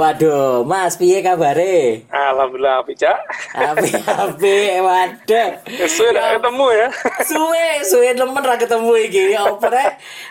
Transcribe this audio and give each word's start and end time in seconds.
Waduh, 0.00 0.64
Mas, 0.64 0.96
piye 0.96 1.20
kabare? 1.20 2.08
Alhamdulillah, 2.08 2.80
Api, 2.80 2.96
Cak. 2.96 3.20
Api 3.52 3.92
api, 4.00 4.80
waduh. 4.80 5.60
Suwe 5.84 6.08
udah 6.16 6.40
ketemu 6.40 6.66
ya. 6.72 6.88
Suwe, 7.28 7.66
suwe 7.84 8.08
nemen 8.16 8.40
ra 8.40 8.56
ketemu 8.56 8.96
iki. 8.96 9.36
Ya. 9.36 9.44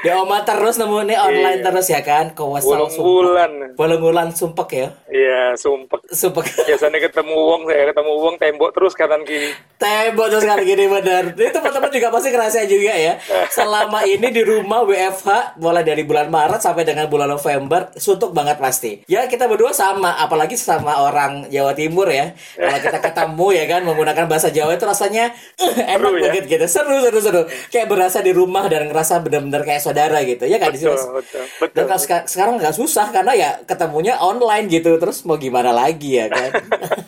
Di 0.01 0.09
oma 0.09 0.41
terus 0.41 0.82
nemune 0.82 1.13
online 1.13 1.61
terus 1.61 1.86
ya 1.86 2.01
kan. 2.01 2.33
Bolong 2.33 2.89
bulan. 2.97 3.51
Bolong 3.77 4.01
bulan 4.01 4.27
sumpek 4.33 4.69
ya. 4.73 4.87
Iya, 5.05 5.54
sumpek. 5.54 6.01
Sumpek. 6.17 6.50
Biasanya 6.65 6.97
ketemu 7.06 7.37
uang, 7.37 7.61
saya 7.70 7.93
ketemu 7.93 8.11
uang 8.25 8.36
tembok 8.42 8.73
terus 8.73 8.97
kanan 8.97 9.21
kiri. 9.21 9.54
Tembok 9.79 10.28
terus 10.28 10.43
kali 10.43 10.68
gini 10.68 10.92
bener. 10.92 11.32
Ini 11.32 11.56
teman-teman 11.56 11.87
juga 11.87 12.11
pasti 12.11 12.29
ngerasa 12.29 12.68
juga 12.68 12.92
ya. 12.92 13.15
Selama 13.47 14.04
ini 14.04 14.28
di 14.28 14.43
rumah 14.43 14.83
WFH 14.83 15.56
mulai 15.56 15.87
dari 15.87 16.04
bulan 16.04 16.28
Maret 16.28 16.60
sampai 16.60 16.83
dengan 16.83 17.07
bulan 17.07 17.32
November 17.32 17.87
suntuk 17.96 18.36
banget 18.36 18.60
pasti. 18.60 19.00
Ya 19.07 19.23
kita 19.23 19.47
berdua 19.47 19.71
sama, 19.71 20.20
apalagi 20.20 20.60
sama 20.60 21.00
orang 21.00 21.47
Jawa 21.47 21.71
Timur 21.71 22.11
ya. 22.11 22.36
Kalau 22.60 22.75
kita 22.75 23.00
ketemu 23.00 23.47
ya 23.56 23.64
kan 23.65 23.82
menggunakan 23.87 24.25
bahasa 24.28 24.51
Jawa 24.51 24.75
itu 24.75 24.84
rasanya 24.84 25.32
uh, 25.64 25.71
enak 25.79 25.96
Seru 25.96 26.09
ya? 26.11 26.21
banget 26.28 26.43
gitu. 26.51 26.65
Seru 26.68 26.96
seru 27.00 27.20
seru. 27.23 27.42
Kayak 27.71 27.87
berasa 27.87 28.20
di 28.20 28.36
rumah 28.36 28.68
dan 28.68 28.84
ngerasa 28.84 29.23
bener-bener 29.23 29.64
kayak 29.64 29.79
saudara 29.79 30.20
gitu. 30.28 30.43
Ya 30.43 30.59
kan 30.59 30.75
di 30.75 30.79
sini. 30.84 30.92
Betul, 30.92 31.07
Mas? 31.07 31.23
betul, 31.23 31.43
Dan 31.48 31.64
betul. 31.64 31.84
kalau 31.87 32.02
seka- 32.03 32.28
sekarang 32.28 32.53
nggak 32.59 32.75
susah 32.75 33.08
karena 33.16 33.31
ya 33.31 33.50
ketemunya 33.64 34.20
online 34.20 34.67
gitu. 34.67 35.00
Terus 35.00 35.23
mau 35.23 35.39
gimana 35.39 35.72
lagi 35.72 36.20
ya 36.20 36.28
kan? 36.28 36.52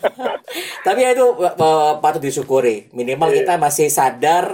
Tapi 0.86 1.00
ya 1.00 1.12
itu 1.12 1.24
uh, 1.36 1.96
patut 1.98 2.20
Minimal 2.94 3.28
Iya. 3.34 3.36
kita 3.42 3.54
masih 3.58 3.88
sadar, 3.90 4.44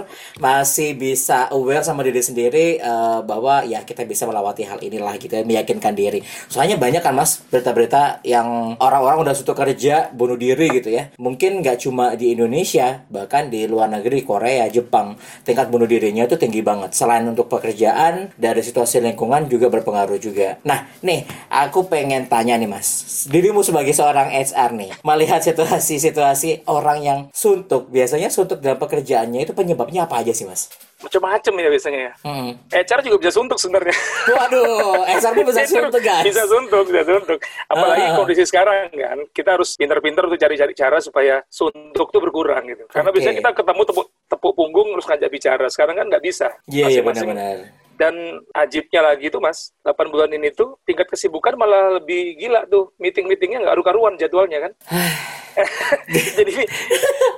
masih 0.41 0.97
bisa 0.97 1.45
aware 1.53 1.85
sama 1.85 2.01
diri 2.01 2.19
sendiri 2.19 2.81
uh, 2.81 3.21
bahwa 3.21 3.61
ya 3.67 3.85
kita 3.85 4.03
bisa 4.09 4.25
melewati 4.25 4.65
hal 4.65 4.81
inilah 4.81 5.13
gitu 5.21 5.33
ya, 5.37 5.43
meyakinkan 5.45 5.93
diri. 5.93 6.25
Soalnya 6.49 6.79
banyak 6.81 7.05
kan 7.05 7.13
Mas 7.13 7.43
berita-berita 7.53 8.23
yang 8.25 8.75
orang-orang 8.79 9.21
udah 9.21 9.33
suatu 9.37 9.53
kerja 9.53 10.09
bunuh 10.09 10.39
diri 10.39 10.71
gitu 10.73 10.89
ya. 10.89 11.13
Mungkin 11.19 11.61
nggak 11.61 11.85
cuma 11.85 12.17
di 12.17 12.33
Indonesia, 12.33 13.05
bahkan 13.11 13.51
di 13.51 13.69
luar 13.69 13.91
negeri 13.91 14.25
Korea, 14.25 14.65
Jepang, 14.71 15.19
tingkat 15.45 15.69
bunuh 15.69 15.85
dirinya 15.85 16.25
itu 16.25 16.39
tinggi 16.39 16.63
banget. 16.65 16.95
Selain 16.95 17.23
untuk 17.27 17.45
pekerjaan, 17.51 18.33
dari 18.39 18.63
situasi 18.63 19.03
lingkungan 19.03 19.45
juga 19.51 19.67
berpengaruh 19.69 20.17
juga. 20.17 20.57
Nah, 20.63 20.87
nih 21.03 21.27
aku 21.51 21.85
pengen 21.91 22.25
tanya 22.31 22.55
nih 22.55 22.69
Mas, 22.69 23.27
dirimu 23.27 23.61
sebagai 23.61 23.91
seorang 23.91 24.31
HR 24.31 24.71
nih, 24.75 24.91
melihat 25.03 25.41
situasi-situasi 25.43 26.69
orang 26.69 26.99
yang 27.03 27.19
suntuk, 27.35 27.91
biasanya 27.99 28.31
suntuk 28.31 28.63
dalam 28.63 28.79
pekerjaannya 28.79 29.43
itu 29.43 29.51
penyebabnya 29.51 30.07
apa 30.07 30.23
aja 30.23 30.31
sih 30.31 30.47
Mas? 30.47 30.71
Macam-macam 31.03 31.53
ya 31.59 31.67
biasanya 31.67 31.99
ya. 31.99 32.13
Hmm. 32.23 32.51
HR 32.71 32.99
juga 33.03 33.17
bisa 33.23 33.31
suntuk 33.35 33.59
sebenarnya. 33.59 33.95
Waduh, 34.31 35.03
HR 35.03 35.31
pun 35.35 35.43
bisa 35.51 35.67
suntuk 35.67 35.99
guys. 35.99 36.23
Bisa 36.23 36.43
suntuk, 36.47 36.83
bisa 36.87 37.03
suntuk. 37.03 37.39
Apalagi 37.67 38.05
Ah. 38.07 38.15
kondisi 38.15 38.43
sekarang 38.47 38.87
kan, 38.91 39.19
kita 39.35 39.59
harus 39.59 39.75
pinter-pinter 39.75 40.23
tuh 40.27 40.39
cari-cari 40.39 40.71
cara 40.71 40.97
supaya 41.03 41.43
suntuk 41.51 42.07
tuh 42.07 42.19
berkurang 42.23 42.63
gitu. 42.67 42.87
Karena 42.87 43.11
Oke. 43.11 43.19
biasanya 43.19 43.35
kita 43.43 43.51
ketemu 43.51 43.81
tepuk, 43.83 44.07
tepuk 44.31 44.53
punggung 44.55 44.87
terus 44.95 45.05
ngajak 45.07 45.29
bicara. 45.31 45.65
Sekarang 45.67 45.95
kan 45.99 46.05
nggak 46.07 46.23
bisa. 46.23 46.47
Iya, 46.71 46.87
iya 46.87 47.03
Masing-masing 47.03 47.27
benar-benar. 47.35 47.88
Dan 47.99 48.15
ajibnya 48.55 49.03
lagi 49.03 49.27
tuh 49.27 49.43
mas, 49.43 49.75
8 49.83 50.07
bulan 50.07 50.31
ini 50.31 50.49
tuh 50.49 50.79
tingkat 50.81 51.05
kesibukan 51.05 51.53
malah 51.53 51.99
lebih 51.99 52.39
gila 52.39 52.63
tuh. 52.65 52.95
Meeting-meetingnya 52.95 53.59
nggak 53.59 53.75
karu-karuan 53.75 54.15
jadwalnya 54.15 54.63
kan. 54.63 54.71
Jadi 56.07 56.55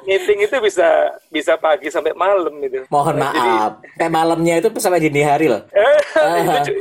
meeting 0.03 0.39
itu 0.41 0.55
bisa 0.61 0.87
bisa 1.27 1.57
pagi 1.57 1.89
sampai 1.89 2.13
malam 2.13 2.53
gitu. 2.61 2.85
Mohon 2.87 3.15
Nah, 3.17 3.31
jadi- 3.31 3.49
maaf, 3.49 3.73
kayak 3.95 4.11
malamnya 4.11 4.53
itu 4.57 4.69
sampai 4.77 5.01
dini 5.01 5.21
hari 5.21 5.49
loh. 5.49 5.65
Eh, 6.11 6.43
cu- 6.43 6.75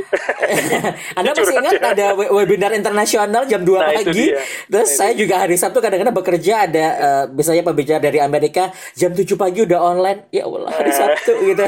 Anda 1.17 1.31
masih 1.31 1.55
ingat 1.55 1.79
ya. 1.79 1.95
ada 1.95 2.07
we- 2.13 2.33
webinar 2.35 2.75
internasional 2.75 3.47
jam 3.47 3.63
2 3.63 3.73
Nah, 3.73 3.95
pagi? 3.95 4.35
Terus 4.67 4.91
Nah, 4.91 4.97
saya 4.99 5.13
juga 5.15 5.39
hari 5.39 5.55
Sabtu 5.55 5.79
kadang-kadang 5.79 6.13
bekerja 6.13 6.67
ada 6.67 6.87
eh, 6.99 7.25
misalnya 7.31 7.63
pembicara 7.63 8.03
dari 8.03 8.19
Amerika 8.19 8.69
jam 8.93 9.15
7 9.15 9.23
pagi 9.39 9.63
udah 9.63 9.79
online. 9.79 10.27
Ya 10.29 10.45
Allah, 10.45 10.75
hari 10.75 10.91
Sabtu 10.91 11.33
gitu. 11.47 11.63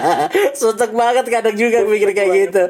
Suntuk 0.58 0.90
banget 0.90 1.28
kadang 1.44 1.60
juga 1.60 1.84
mikir 1.84 2.10
kayak 2.16 2.32
gitu. 2.48 2.64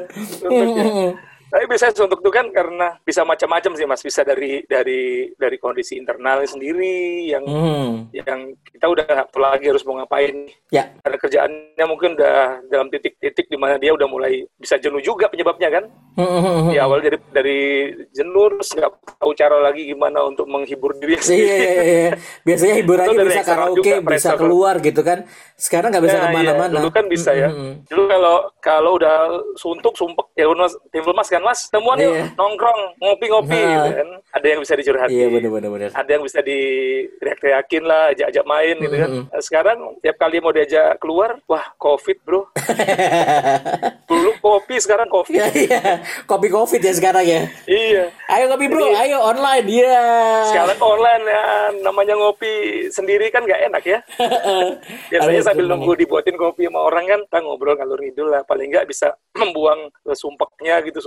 Tapi 1.55 1.71
biasanya 1.71 1.95
suntuk 1.95 2.19
itu 2.19 2.31
kan 2.35 2.51
karena 2.51 2.99
bisa 2.99 3.23
macam-macam 3.23 3.71
sih 3.79 3.87
mas, 3.87 4.03
bisa 4.03 4.27
dari 4.27 4.59
dari 4.67 5.31
dari 5.39 5.55
kondisi 5.55 5.95
internal 5.95 6.43
sendiri 6.43 7.31
yang 7.31 7.47
Hmm. 7.47 8.11
yang 8.11 8.51
kita 8.67 8.91
udah 8.91 9.07
nggak 9.07 9.31
tahu 9.31 9.39
lagi 9.39 9.65
harus 9.71 9.87
mau 9.87 9.95
ngapain. 9.95 10.51
Ya, 10.67 10.91
Karena 10.99 11.15
kerjaannya 11.15 11.85
mungkin 11.87 12.19
udah 12.19 12.59
dalam 12.67 12.91
titik-titik 12.91 13.47
di 13.47 13.55
mana 13.55 13.79
dia 13.79 13.95
udah 13.95 14.03
mulai 14.03 14.43
bisa 14.59 14.75
jenuh 14.75 14.99
juga 14.99 15.31
penyebabnya 15.31 15.71
kan. 15.71 15.83
Hmm, 16.19 16.71
Di 16.71 16.79
awal 16.79 16.99
dari 16.99 17.15
dari 17.31 17.59
jenuh 18.11 18.51
terus 18.59 18.75
nggak 18.75 18.91
tahu 19.15 19.31
cara 19.31 19.55
lagi 19.63 19.87
gimana 19.87 20.27
untuk 20.27 20.51
menghibur 20.51 20.91
diri 20.99 21.15
Iya, 21.15 21.31
iya, 21.31 21.55
iya, 21.55 21.83
iya. 21.87 22.11
Biasanya 22.43 22.75
hiburannya 22.83 23.23
bisa 23.23 23.43
karaoke, 23.47 23.79
juga, 23.79 24.11
bisa 24.11 24.29
keluar 24.35 24.75
gitu 24.83 25.01
kan. 25.07 25.23
Sekarang 25.55 25.95
nggak 25.95 26.03
bisa 26.03 26.17
Ya, 26.19 26.23
ke 26.23 26.29
mana-mana. 26.35 26.67
iya. 26.67 26.79
Dulu 26.83 26.89
kan 26.91 27.05
bisa 27.07 27.31
ya. 27.31 27.47
Mm, 27.47 27.55
mm, 27.55 27.63
mm. 27.63 27.73
Dulu 27.87 28.03
kalau 28.11 28.35
kalau 28.59 28.91
udah 28.99 29.15
suntuk, 29.55 29.95
sumpek, 29.95 30.27
ya 30.35 30.51
mas, 30.51 30.75
timbul 30.91 31.15
mas 31.15 31.31
kan 31.31 31.44
mas, 31.45 31.69
temuan 31.69 31.95
yuk, 31.95 32.09
Iya. 32.09 32.25
nongkrong, 32.33 32.79
ngopi-ngopi, 32.97 33.53
Nah. 33.55 33.69
gitu 33.77 33.89
kan. 33.93 34.09
Ada 34.33 34.47
yang 34.47 34.59
bisa 34.59 34.73
dicurhatin. 34.73 35.13
Iya, 35.13 35.25
bener-bener. 35.29 35.69
bener. 35.69 35.89
Ada 35.93 36.09
yang 36.09 36.23
bisa 36.23 36.39
diteriak-teriakin 36.41 37.83
lah, 37.83 38.03
ajak-ajak 38.11 38.45
main 38.45 38.75
gitu 38.75 38.95
kan. 38.95 39.11
Sekarang 39.39 39.77
tiap 39.99 40.17
kali 40.17 40.37
mau 40.39 40.49
diajak 40.49 40.97
keluar, 40.97 41.37
wah 41.45 41.65
covid 41.77 42.17
bro. 42.21 42.41
Dulu 44.09 44.31
kopi, 44.39 44.75
sekarang 44.77 45.07
covid. 45.07 45.35
Iya, 45.35 45.47
iya. 45.51 45.81
Kopi 46.25 46.47
covid 46.47 46.79
ya 46.79 46.93
sekarang 46.93 47.23
ya. 47.23 47.41
iya. 47.65 48.09
Ayo 48.27 48.45
kopi 48.47 48.65
bro, 48.65 48.81
Jadi- 48.81 48.97
ayo 49.05 49.17
online. 49.23 49.65
Iya. 49.67 50.01
Sekarang 50.49 50.77
online 50.79 51.23
ya, 51.25 51.43
namanya 51.81 52.13
ngopi 52.15 52.53
sendiri 52.89 53.29
kan 53.29 53.43
nggak 53.43 53.61
enak 53.65 53.83
ya. 53.83 53.99
Biasanya 55.11 55.41
Harus 55.41 55.45
sambil 55.45 55.65
nunggu 55.67 55.93
dibuatin 55.95 56.35
kopi 56.35 56.65
sama 56.65 56.79
orang 56.81 57.05
kan, 57.05 57.19
kita 57.23 57.39
ngobrol 57.39 57.75
ngalur 57.75 57.99
ngidul 57.99 58.27
lah. 58.29 58.41
Paling 58.43 58.69
nggak 58.69 58.87
bisa 58.87 59.13
membuang 59.39 59.87
eh, 60.03 60.17
sumpeknya 60.17 60.81
gitu, 60.83 60.99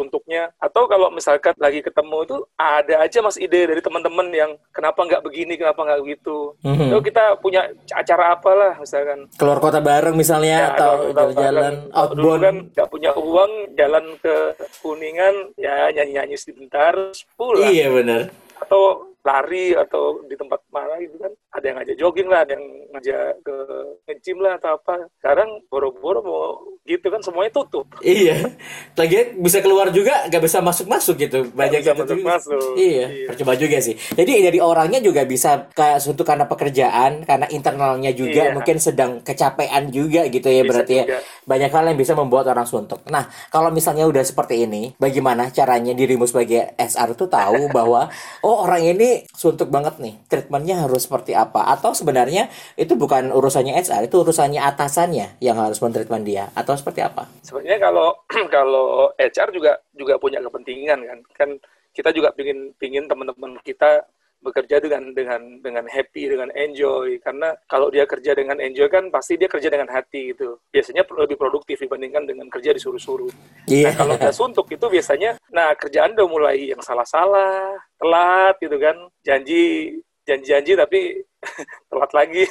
Atau 0.61 0.84
kalau 0.84 1.09
misalkan 1.09 1.56
lagi 1.56 1.81
ketemu 1.81 2.19
itu 2.22 2.37
ada 2.55 3.00
aja 3.00 3.19
mas 3.19 3.41
ide 3.41 3.65
dari 3.65 3.81
teman-teman 3.81 4.28
yang 4.28 4.50
kenapa 4.71 5.00
nggak 5.00 5.25
begini, 5.25 5.56
kenapa 5.56 5.81
nggak 5.83 6.00
begitu. 6.05 6.53
Mhm. 6.61 6.93
Yuk 6.93 7.03
kita 7.03 7.41
punya 7.41 7.65
acara 7.89 8.37
apalah 8.37 8.77
misalkan. 8.77 9.25
Keluar 9.34 9.59
kota 9.59 9.81
bareng 9.81 10.12
misalnya 10.12 10.49
Ya, 10.49 10.69
atau 10.75 10.93
jalan-jalan 11.11 11.75
outbound. 11.93 12.43
kan 12.43 12.56
nggak 12.77 12.88
punya 12.88 13.11
uang, 13.17 13.53
jalan 13.72 14.05
ke 14.21 14.34
Kuningan, 14.81 15.34
ya 15.56 15.88
nyanyi-nyanyi 15.91 16.37
sebentar, 16.37 16.93
pulang 17.34 17.69
Iya 17.69 17.88
benar. 17.88 18.22
atau 18.59 19.06
lari 19.22 19.77
atau 19.77 20.25
di 20.25 20.34
tempat 20.34 20.56
mana 20.72 20.97
gitu 20.99 21.21
kan 21.21 21.28
ada 21.53 21.65
yang 21.69 21.77
ngajak 21.78 21.97
jogging 22.00 22.28
lah 22.33 22.41
ada 22.43 22.56
yang 22.56 22.65
ngajak 22.91 23.22
ke 23.44 23.56
nge-gym 24.09 24.38
lah 24.41 24.56
atau 24.56 24.71
apa 24.75 24.94
sekarang 25.21 25.61
boro-boro 25.69 26.21
mau 26.25 26.44
gitu 26.88 27.06
kan 27.06 27.21
semuanya 27.21 27.53
tutup 27.53 27.84
Iya. 28.00 28.49
Lagi 28.94 29.37
bisa 29.37 29.59
keluar 29.60 29.91
juga 29.91 30.26
nggak 30.26 30.43
bisa 30.43 30.59
masuk-masuk 30.59 31.15
gitu. 31.19 31.38
Banyak 31.53 31.82
bisa 31.82 31.93
gitu 31.93 32.15
juga. 32.16 32.38
masuk-masuk. 32.38 32.60
Iya, 32.75 33.06
Iya. 33.06 33.26
percuma 33.28 33.53
juga 33.54 33.76
sih. 33.78 33.94
Jadi 33.94 34.32
dari 34.41 34.59
orangnya 34.59 34.99
juga 34.99 35.22
bisa 35.22 35.69
kayak 35.71 35.99
suntuk 36.00 36.25
karena 36.25 36.47
pekerjaan, 36.47 37.22
karena 37.22 37.47
internalnya 37.49 38.10
juga 38.10 38.49
Iya. 38.49 38.54
mungkin 38.54 38.76
sedang 38.78 39.21
kecapean 39.21 39.91
juga 39.91 40.25
gitu 40.26 40.47
ya 40.47 40.62
Bisa 40.62 40.69
berarti 40.71 40.94
ya. 40.97 41.19
Banyak 41.44 41.71
hal 41.71 41.84
yang 41.87 41.99
bisa 41.99 42.12
membuat 42.15 42.47
orang 42.47 42.65
suntuk. 42.65 43.03
Nah, 43.09 43.26
kalau 43.49 43.69
misalnya 43.69 44.06
udah 44.06 44.22
seperti 44.22 44.65
ini, 44.65 44.94
bagaimana 44.97 45.50
caranya 45.50 45.93
dirimu 45.93 46.25
sebagai 46.25 46.72
SR 46.76 47.12
itu 47.12 47.26
tahu 47.26 47.69
bahwa 47.76 48.09
oh 48.40 48.56
orang 48.62 48.82
ini 48.87 49.26
suntuk 49.31 49.69
banget 49.69 49.99
nih. 49.99 50.14
Treatmentnya 50.26 50.87
harus 50.87 51.05
seperti 51.05 51.35
apa? 51.35 51.67
Atau 51.69 51.93
sebenarnya 51.93 52.46
itu 52.75 52.94
bukan 52.94 53.31
urusannya 53.31 53.75
SR, 53.76 54.06
itu 54.06 54.23
urusannya 54.23 54.62
atasannya 54.62 55.43
yang 55.43 55.58
harus 55.58 55.79
mentreatment 55.79 56.23
dia 56.23 56.50
atau 56.55 56.77
seperti 56.78 57.00
apa? 57.02 57.26
sebenarnya 57.42 57.78
kalau 57.82 58.08
kalau 58.56 59.10
HR 59.19 59.50
juga 59.50 59.72
juga 59.92 60.14
punya 60.16 60.38
kepentingan 60.38 61.00
kan. 61.02 61.19
Kan 61.34 61.50
kita 61.90 62.14
juga 62.14 62.30
pingin 62.30 62.72
pingin 62.78 63.10
teman-teman 63.10 63.58
kita 63.66 64.06
bekerja 64.38 64.78
dengan 64.78 65.10
dengan 65.10 65.58
dengan 65.58 65.84
happy 65.90 66.30
dengan 66.30 66.50
enjoy. 66.54 67.19
Karena 67.19 67.50
kalau 67.66 67.90
dia 67.90 68.06
kerja 68.06 68.38
dengan 68.38 68.62
enjoy 68.62 68.86
kan 68.86 69.10
pasti 69.10 69.34
dia 69.34 69.50
kerja 69.50 69.66
dengan 69.66 69.90
hati 69.90 70.32
gitu. 70.34 70.62
Biasanya 70.70 71.02
lebih 71.04 71.34
produktif 71.34 71.82
dibandingkan 71.82 72.25
dengan 72.25 72.46
kerja 72.46 72.70
disuruh-suruh. 72.70 73.30
Iya. 73.66 73.90
Nah, 73.90 73.94
kalau 73.98 74.14
udah 74.14 74.34
suntuk 74.34 74.70
itu 74.70 74.86
biasanya, 74.86 75.34
nah 75.50 75.75
kerjaan 75.75 76.14
udah 76.14 76.28
mulai 76.30 76.70
yang 76.70 76.82
salah-salah, 76.82 77.75
telat 77.98 78.54
gitu 78.62 78.78
kan, 78.78 78.96
janji 79.26 79.92
janji-janji 80.28 80.76
tapi 80.76 81.00
telat 81.90 82.12
lagi. 82.14 82.43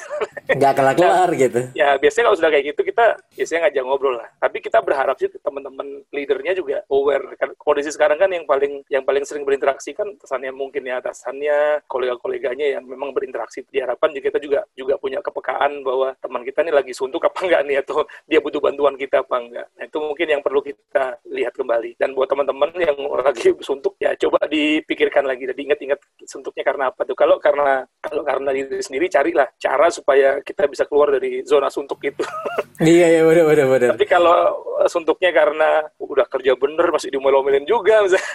nggak 0.47 0.73
kelar-kelar 0.79 1.29
gitu. 1.35 1.61
ya 1.75 1.99
biasanya 1.99 2.31
kalau 2.31 2.37
sudah 2.39 2.51
kayak 2.55 2.65
gitu 2.71 2.81
kita 2.87 3.05
biasanya 3.35 3.59
ngajak 3.67 3.83
ngobrol 3.83 4.15
lah. 4.15 4.27
Tapi 4.39 4.57
kita 4.63 4.79
berharap 4.79 5.15
sih 5.19 5.29
teman-teman 5.43 6.03
leadernya 6.11 6.53
juga 6.55 6.83
aware. 6.87 7.35
Kan 7.35 7.51
kondisi 7.59 7.91
sekarang 7.91 8.17
kan 8.17 8.31
yang 8.31 8.47
paling 8.47 8.83
yang 8.87 9.03
paling 9.03 9.23
sering 9.27 9.43
berinteraksi 9.43 9.91
kan 9.91 10.07
atasannya 10.15 10.51
mungkin 10.55 10.87
ya 10.87 11.03
atasannya, 11.03 11.83
kolega-koleganya 11.91 12.79
yang 12.79 12.83
memang 12.87 13.11
berinteraksi. 13.11 13.67
Diharapkan 13.67 14.15
juga 14.15 14.23
kita 14.31 14.39
juga 14.39 14.59
juga 14.73 14.95
punya 14.97 15.19
kepekaan 15.19 15.83
bahwa 15.83 16.15
teman 16.23 16.41
kita 16.47 16.63
ini 16.63 16.71
lagi 16.71 16.93
suntuk 16.95 17.27
apa 17.27 17.39
enggak 17.43 17.61
nih 17.67 17.77
atau 17.83 18.03
dia 18.25 18.39
butuh 18.39 18.61
bantuan 18.63 18.95
kita 18.95 19.21
apa 19.21 19.35
enggak. 19.35 19.67
Nah, 19.75 19.83
itu 19.83 19.97
mungkin 19.99 20.27
yang 20.27 20.41
perlu 20.41 20.59
kita 20.63 21.19
lihat 21.27 21.53
kembali. 21.53 21.99
Dan 21.99 22.15
buat 22.15 22.27
teman-teman 22.31 22.71
yang 22.79 22.97
lagi 23.27 23.51
suntuk 23.59 23.99
ya 23.99 24.15
coba 24.15 24.47
dipikirkan 24.47 25.27
lagi 25.27 25.43
dan 25.49 25.57
ingat-ingat 25.57 25.99
suntuknya 26.23 26.63
karena 26.63 26.83
apa 26.89 27.03
tuh. 27.03 27.17
Kalau 27.17 27.35
karena 27.37 27.83
kalau 27.99 28.23
karena 28.23 28.49
diri 28.55 28.76
sendiri 28.81 29.11
carilah 29.11 29.47
cara 29.57 29.87
supaya 29.89 30.39
kita 30.41 30.67
bisa 30.67 30.83
keluar 30.85 31.13
dari 31.13 31.41
zona 31.43 31.67
suntuk 31.69 32.01
itu. 32.05 32.23
iya 32.83 33.19
iya 33.19 33.21
benar 33.25 33.45
benar 33.45 33.65
benar. 33.67 33.89
Tapi 33.95 34.05
kalau 34.09 34.37
eh, 34.83 34.89
suntuknya 34.89 35.31
karena 35.33 35.85
udah 35.97 36.25
kerja 36.25 36.53
bener 36.57 36.87
masih 36.89 37.09
dimelo-melin 37.13 37.65
juga 37.65 38.01
misalnya. 38.01 38.25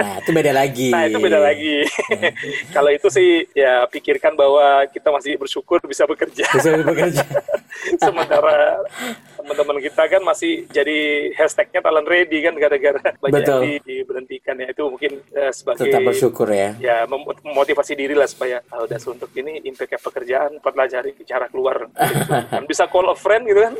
Nah, 0.00 0.14
itu 0.24 0.30
beda 0.32 0.52
lagi. 0.56 0.88
Nah, 0.88 1.02
itu 1.04 1.18
beda 1.20 1.38
lagi. 1.38 1.76
kalau 2.76 2.90
itu 2.90 3.08
sih 3.12 3.44
ya 3.52 3.84
pikirkan 3.92 4.32
bahwa 4.32 4.88
kita 4.88 5.12
masih 5.12 5.36
bersyukur 5.36 5.84
bisa 5.84 6.08
bekerja. 6.08 6.48
Bisa 6.56 6.80
bekerja. 6.80 7.24
Sementara 8.04 8.80
teman-teman 9.38 9.78
kita 9.80 10.02
kan 10.10 10.22
masih 10.24 10.66
jadi 10.68 11.30
hashtagnya 11.34 11.80
talent 11.80 12.08
ready 12.08 12.44
kan 12.44 12.54
gara-gara 12.58 13.00
banyak 13.18 13.42
Betul. 13.42 13.60
yang 13.60 13.64
di- 13.64 13.82
diberhentikan 13.84 14.54
ya 14.60 14.68
itu 14.70 14.82
mungkin 14.86 15.12
eh, 15.32 15.52
sebagai 15.54 15.88
Tetap 15.88 16.02
bersyukur 16.04 16.48
ya. 16.50 16.76
ya 16.78 16.96
mem- 17.06 17.40
memotivasi 17.44 17.96
diri 17.96 18.14
lah 18.14 18.28
supaya 18.28 18.60
ah, 18.70 18.84
udah 18.84 18.98
suntuk 19.00 19.30
ini 19.36 19.62
impact 19.64 20.00
pekerjaan 20.00 20.58
cari 20.60 21.12
cara 21.28 21.46
keluar 21.52 21.86
kan 22.52 22.64
bisa 22.64 22.88
call 22.88 23.12
a 23.12 23.16
friend 23.16 23.44
gitu 23.46 23.60
kan 23.62 23.74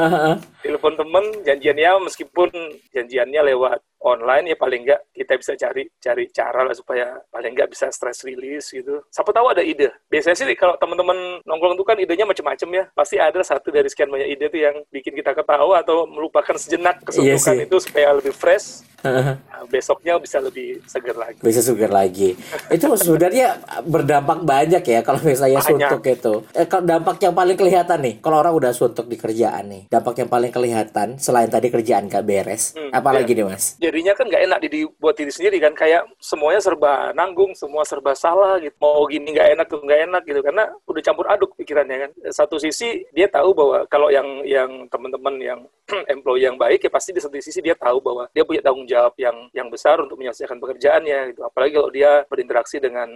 telepon 0.64 0.94
temen 0.96 1.24
janjiannya 1.44 1.90
meskipun 2.06 2.48
janjiannya 2.90 3.40
lewat 3.54 3.80
online 4.00 4.52
ya 4.52 4.56
paling 4.56 4.80
enggak 4.88 5.00
kita 5.12 5.36
bisa 5.36 5.52
cari 5.60 5.84
cari 6.00 6.24
cara 6.32 6.64
lah 6.64 6.72
supaya 6.72 7.20
paling 7.28 7.52
enggak 7.52 7.68
bisa 7.68 7.92
stress 7.92 8.24
release 8.24 8.72
gitu. 8.72 9.04
Siapa 9.12 9.28
tahu 9.28 9.52
ada 9.52 9.60
ide. 9.60 9.92
Biasanya 10.08 10.36
sih 10.40 10.48
kalau 10.56 10.72
teman-teman 10.80 11.44
nongkrong 11.44 11.76
tuh 11.76 11.84
kan 11.84 12.00
idenya 12.00 12.24
macam-macam 12.24 12.68
ya. 12.80 12.84
Pasti 12.96 13.19
ada 13.22 13.40
satu 13.44 13.68
dari 13.68 13.86
sekian 13.86 14.08
banyak 14.08 14.28
ide 14.28 14.48
tuh 14.48 14.60
yang 14.60 14.76
bikin 14.88 15.12
kita 15.12 15.36
ketawa 15.36 15.84
atau 15.84 16.08
melupakan 16.08 16.56
sejenak 16.56 17.00
Iya 17.00 17.36
kesuntukan 17.36 17.54
sih. 17.54 17.66
itu 17.68 17.76
supaya 17.84 18.08
lebih 18.16 18.32
fresh. 18.32 18.88
Nah, 19.02 19.36
besoknya 19.66 20.16
bisa 20.16 20.38
lebih 20.38 20.80
segar 20.84 21.16
lagi. 21.16 21.38
bisa 21.40 21.60
sugar 21.60 21.88
lagi. 21.88 22.36
Itu 22.68 22.90
sebenarnya 22.94 23.56
berdampak 23.82 24.42
banyak 24.42 24.82
ya 24.82 25.00
kalau 25.00 25.20
misalnya 25.20 25.60
Banyak. 25.60 25.88
suntuk 25.90 26.02
itu. 26.04 26.34
Eh, 26.52 26.64
kalau 26.64 26.84
dampak 26.84 27.16
yang 27.18 27.32
paling 27.32 27.56
kelihatan 27.56 27.98
nih, 28.00 28.14
kalau 28.18 28.38
orang 28.38 28.52
udah 28.52 28.72
suntuk 28.72 29.06
di 29.06 29.16
kerjaan 29.16 29.64
nih, 29.66 29.82
dampak 29.86 30.14
yang 30.16 30.28
paling 30.28 30.50
kelihatan 30.50 31.08
selain 31.16 31.46
tadi 31.46 31.68
kerjaan 31.68 32.06
gak 32.06 32.22
beres, 32.22 32.72
Hmm, 32.72 32.90
apalagi 32.90 33.32
nih 33.32 33.44
mas? 33.44 33.74
jadinya 33.76 34.12
kan 34.12 34.26
nggak 34.26 34.42
enak 34.44 34.58
di 34.62 34.84
buat 34.96 35.14
diri 35.14 35.30
sendiri 35.30 35.56
kan 35.58 35.72
kayak 35.72 36.02
semuanya 36.18 36.58
serba 36.58 37.10
nanggung 37.12 37.52
semua 37.52 37.82
serba 37.82 38.12
salah 38.12 38.58
gitu 38.58 38.74
mau 38.78 39.04
gini 39.04 39.30
nggak 39.30 39.48
enak 39.54 39.66
tuh 39.66 39.80
nggak 39.80 40.00
enak 40.06 40.22
gitu 40.24 40.40
karena 40.40 40.64
udah 40.84 41.02
campur 41.02 41.26
aduk 41.26 41.50
pikirannya 41.54 41.96
kan 41.98 42.10
satu 42.30 42.56
sisi 42.56 43.04
dia 43.10 43.26
tahu 43.26 43.50
bahwa 43.52 43.86
kalau 43.86 44.08
yang 44.08 44.26
yang 44.42 44.70
teman-teman 44.86 45.34
yang 45.38 45.60
employee 46.12 46.44
yang 46.44 46.56
baik 46.56 46.80
ya 46.80 46.90
pasti 46.90 47.10
di 47.10 47.20
satu 47.20 47.34
sisi 47.36 47.60
dia 47.60 47.74
tahu 47.74 47.98
bahwa 47.98 48.26
dia 48.30 48.42
punya 48.42 48.60
tanggung 48.60 48.86
jawab 48.90 49.14
yang 49.14 49.46
yang 49.54 49.70
besar 49.70 50.02
untuk 50.02 50.18
menyelesaikan 50.18 50.58
pekerjaannya 50.58 51.34
gitu. 51.34 51.46
Apalagi 51.46 51.72
kalau 51.78 51.90
dia 51.94 52.26
berinteraksi 52.26 52.82
dengan 52.82 53.08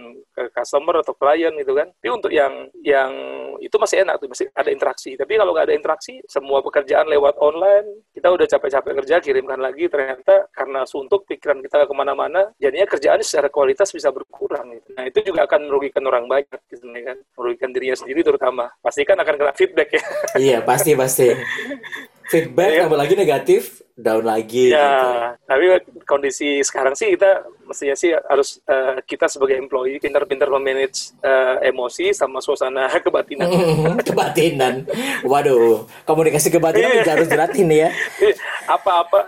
customer 0.55 1.03
atau 1.03 1.11
klien 1.11 1.51
gitu 1.59 1.75
kan. 1.75 1.91
Tapi 1.91 2.09
untuk 2.09 2.31
yang 2.31 2.71
yang 2.79 3.11
itu 3.59 3.75
masih 3.75 4.07
enak 4.07 4.23
tuh 4.23 4.31
masih 4.31 4.47
ada 4.55 4.71
interaksi. 4.71 5.19
Tapi 5.19 5.35
kalau 5.35 5.51
nggak 5.51 5.67
ada 5.67 5.75
interaksi 5.75 6.23
semua 6.31 6.63
pekerjaan 6.63 7.11
lewat 7.11 7.35
online 7.43 8.07
kita 8.15 8.31
udah 8.31 8.47
capek-capek 8.47 8.93
kerja 9.03 9.15
kirimkan 9.19 9.59
lagi 9.59 9.91
ternyata 9.91 10.47
karena 10.55 10.87
suntuk 10.87 11.27
pikiran 11.27 11.59
kita 11.59 11.83
ke 11.83 11.93
mana-mana 11.93 12.55
jadinya 12.55 12.87
kerjaan 12.87 13.19
secara 13.19 13.51
kualitas 13.51 13.91
bisa 13.91 14.09
berkurang 14.09 14.71
gitu. 14.71 14.95
nah 14.95 15.03
itu 15.03 15.19
juga 15.25 15.43
akan 15.43 15.67
merugikan 15.67 16.03
orang 16.07 16.25
banyak 16.31 16.61
gitu 16.71 16.87
kan. 16.87 17.17
Merugikan 17.35 17.69
dirinya 17.75 17.97
sendiri 17.99 18.23
terutama. 18.23 18.71
Pasti 18.79 19.03
kan 19.03 19.19
akan 19.19 19.35
kena 19.35 19.53
feedback 19.53 19.89
ya. 19.91 20.03
Iya 20.35 20.57
pasti 20.63 20.95
pasti. 20.95 21.27
Feedback 22.25 22.69
Iya. 22.71 22.81
tambah 22.83 22.97
lagi 22.97 23.13
negatif, 23.13 23.61
down 23.93 24.21
lagi. 24.21 24.69
gitu. 24.69 24.75
Ya, 24.75 25.37
tapi 25.41 25.65
kondisi 26.03 26.59
sekarang 26.59 26.91
sih 26.91 27.13
kita 27.13 27.31
mestinya 27.63 27.93
sih 27.93 28.11
harus 28.11 28.59
eh, 28.61 28.99
kita 29.03 29.25
sebagai 29.25 29.55
employee 29.55 29.97
pintar-pintar 29.97 30.49
memanage 30.49 31.13
eh, 31.19 31.65
emosi 31.65 32.11
sama 32.11 32.37
suasana 32.39 32.89
kebatinan. 33.05 33.47
Kebatinan. 34.07 34.83
Waduh, 35.21 35.85
komunikasi 36.03 36.49
kebatinan 36.49 36.91
Iya. 36.97 37.07
harus 37.07 37.27
dilatih 37.27 37.63
nih 37.63 37.79
ya. 37.79 37.89
Ih, 38.21 38.35
Apa-apa, 38.65 39.19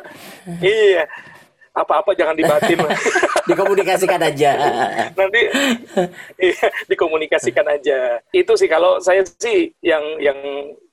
iya, 0.59 1.05
apa-apa 1.71 2.11
jangan 2.11 2.33
dibatin. 2.33 2.81
Dikomunikasikan 3.47 4.19
aja. 4.19 4.51
Nanti 5.13 5.39
iya, 6.35 6.67
dikomunikasikan 6.85 7.63
aja. 7.63 8.19
Itu 8.29 8.57
sih 8.57 8.67
kalau 8.67 8.99
saya 8.99 9.23
sih 9.37 9.71
yang 9.79 10.03
yang 10.19 10.35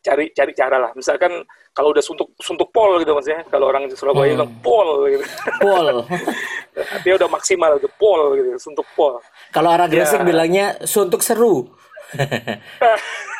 cari 0.04 0.28
cari 0.36 0.52
cara 0.52 0.76
lah. 0.76 0.92
Misalkan 0.92 1.40
kalau 1.72 1.90
udah 1.90 2.04
suntuk 2.04 2.36
suntuk 2.38 2.68
pol 2.70 3.00
gitu 3.00 3.16
maksudnya. 3.16 3.42
Kalau 3.48 3.72
orang 3.72 3.88
di 3.88 3.96
Surabaya 3.96 4.36
bilang 4.36 4.52
pol 4.60 5.08
gitu. 5.08 5.24
Pol. 5.64 6.04
Dia 7.06 7.14
udah 7.16 7.28
maksimal 7.30 7.78
gitu, 7.78 7.88
pol 7.96 8.34
gitu, 8.36 8.50
suntuk 8.60 8.84
pol. 8.92 9.16
Kalau 9.54 9.72
orang 9.72 9.88
Gresik 9.88 10.20
Ya. 10.20 10.26
bilangnya 10.26 10.66
suntuk 10.84 11.22
seru. 11.24 11.70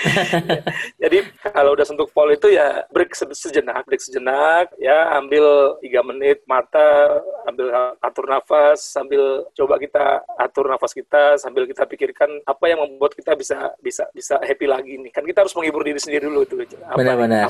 Jadi 1.02 1.18
kalau 1.42 1.76
udah 1.76 1.86
sentuh 1.86 2.08
pol 2.08 2.30
itu 2.32 2.52
ya 2.52 2.84
break 2.88 3.12
se- 3.12 3.36
sejenak, 3.36 3.84
break 3.84 4.00
sejenak, 4.00 4.72
ya 4.80 5.16
ambil 5.18 5.76
tiga 5.84 6.00
menit 6.06 6.42
mata, 6.48 7.20
ambil 7.48 7.96
atur 8.00 8.26
nafas, 8.28 8.80
sambil 8.80 9.44
coba 9.52 9.76
kita 9.76 10.24
atur 10.38 10.70
nafas 10.70 10.92
kita, 10.96 11.36
sambil 11.36 11.66
kita 11.68 11.84
pikirkan 11.84 12.30
apa 12.46 12.64
yang 12.70 12.80
membuat 12.80 13.12
kita 13.12 13.36
bisa 13.36 13.74
bisa 13.82 14.08
bisa 14.14 14.40
happy 14.40 14.66
lagi 14.66 14.96
nih. 14.96 15.12
Kan 15.12 15.24
kita 15.26 15.44
harus 15.44 15.54
menghibur 15.56 15.84
diri 15.84 16.00
sendiri 16.00 16.26
dulu 16.28 16.42
itu. 16.46 16.56
Apa. 16.86 16.96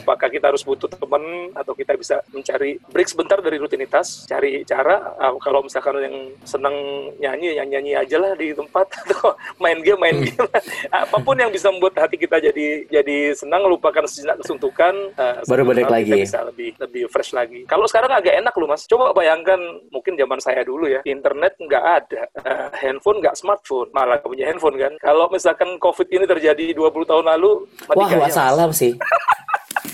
Apakah 0.02 0.28
kita 0.28 0.50
harus 0.50 0.62
butuh 0.66 0.90
teman 0.90 1.54
atau 1.54 1.72
kita 1.76 1.94
bisa 1.94 2.18
mencari 2.34 2.80
break 2.90 3.08
sebentar 3.08 3.38
dari 3.38 3.56
rutinitas, 3.60 4.26
cari 4.26 4.62
cara 4.66 5.14
ah, 5.18 5.34
kalau 5.38 5.62
misalkan 5.62 6.00
yang 6.02 6.16
senang 6.42 6.74
nyanyi, 7.20 7.56
yang 7.58 7.68
nyanyi 7.70 7.92
aja 7.94 8.16
lah 8.18 8.32
di 8.34 8.52
tempat 8.54 8.86
atau 9.06 9.34
main 9.62 9.78
game, 9.82 10.00
main 10.00 10.16
game. 10.18 10.48
Apa 10.90 11.18
pun 11.22 11.36
yang 11.38 11.50
bisa 11.52 11.70
membuat 11.70 11.89
hati 11.96 12.16
kita 12.20 12.36
jadi 12.38 12.86
jadi 12.88 13.18
senang, 13.34 13.66
lupakan 13.66 14.06
sejenak 14.06 14.40
kesuntukan, 14.42 14.94
eh, 15.14 15.42
Baru 15.46 15.62
balik 15.66 15.90
lagi. 15.90 16.12
bisa 16.12 16.46
lebih 16.46 16.74
lebih 16.78 17.06
fresh 17.10 17.34
lagi. 17.34 17.66
Kalau 17.66 17.84
sekarang 17.90 18.10
agak 18.14 18.38
enak 18.38 18.54
loh 18.54 18.68
mas. 18.70 18.86
Coba 18.86 19.14
bayangkan 19.14 19.58
mungkin 19.90 20.14
zaman 20.14 20.38
saya 20.38 20.62
dulu 20.62 20.86
ya, 20.86 21.00
internet 21.06 21.58
nggak 21.58 21.84
ada, 21.84 22.22
eh, 22.46 22.68
handphone 22.84 23.18
nggak 23.22 23.36
smartphone, 23.36 23.90
malah 23.90 24.18
punya 24.22 24.46
handphone 24.46 24.78
kan. 24.78 24.92
Kalau 25.00 25.26
misalkan 25.32 25.76
COVID 25.78 26.08
ini 26.10 26.24
terjadi 26.26 26.74
20 26.74 27.06
tahun 27.06 27.26
lalu, 27.36 27.66
Wah, 27.94 28.10
wassalam 28.18 28.70
sih. 28.70 28.94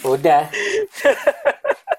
Udah. 0.08 0.46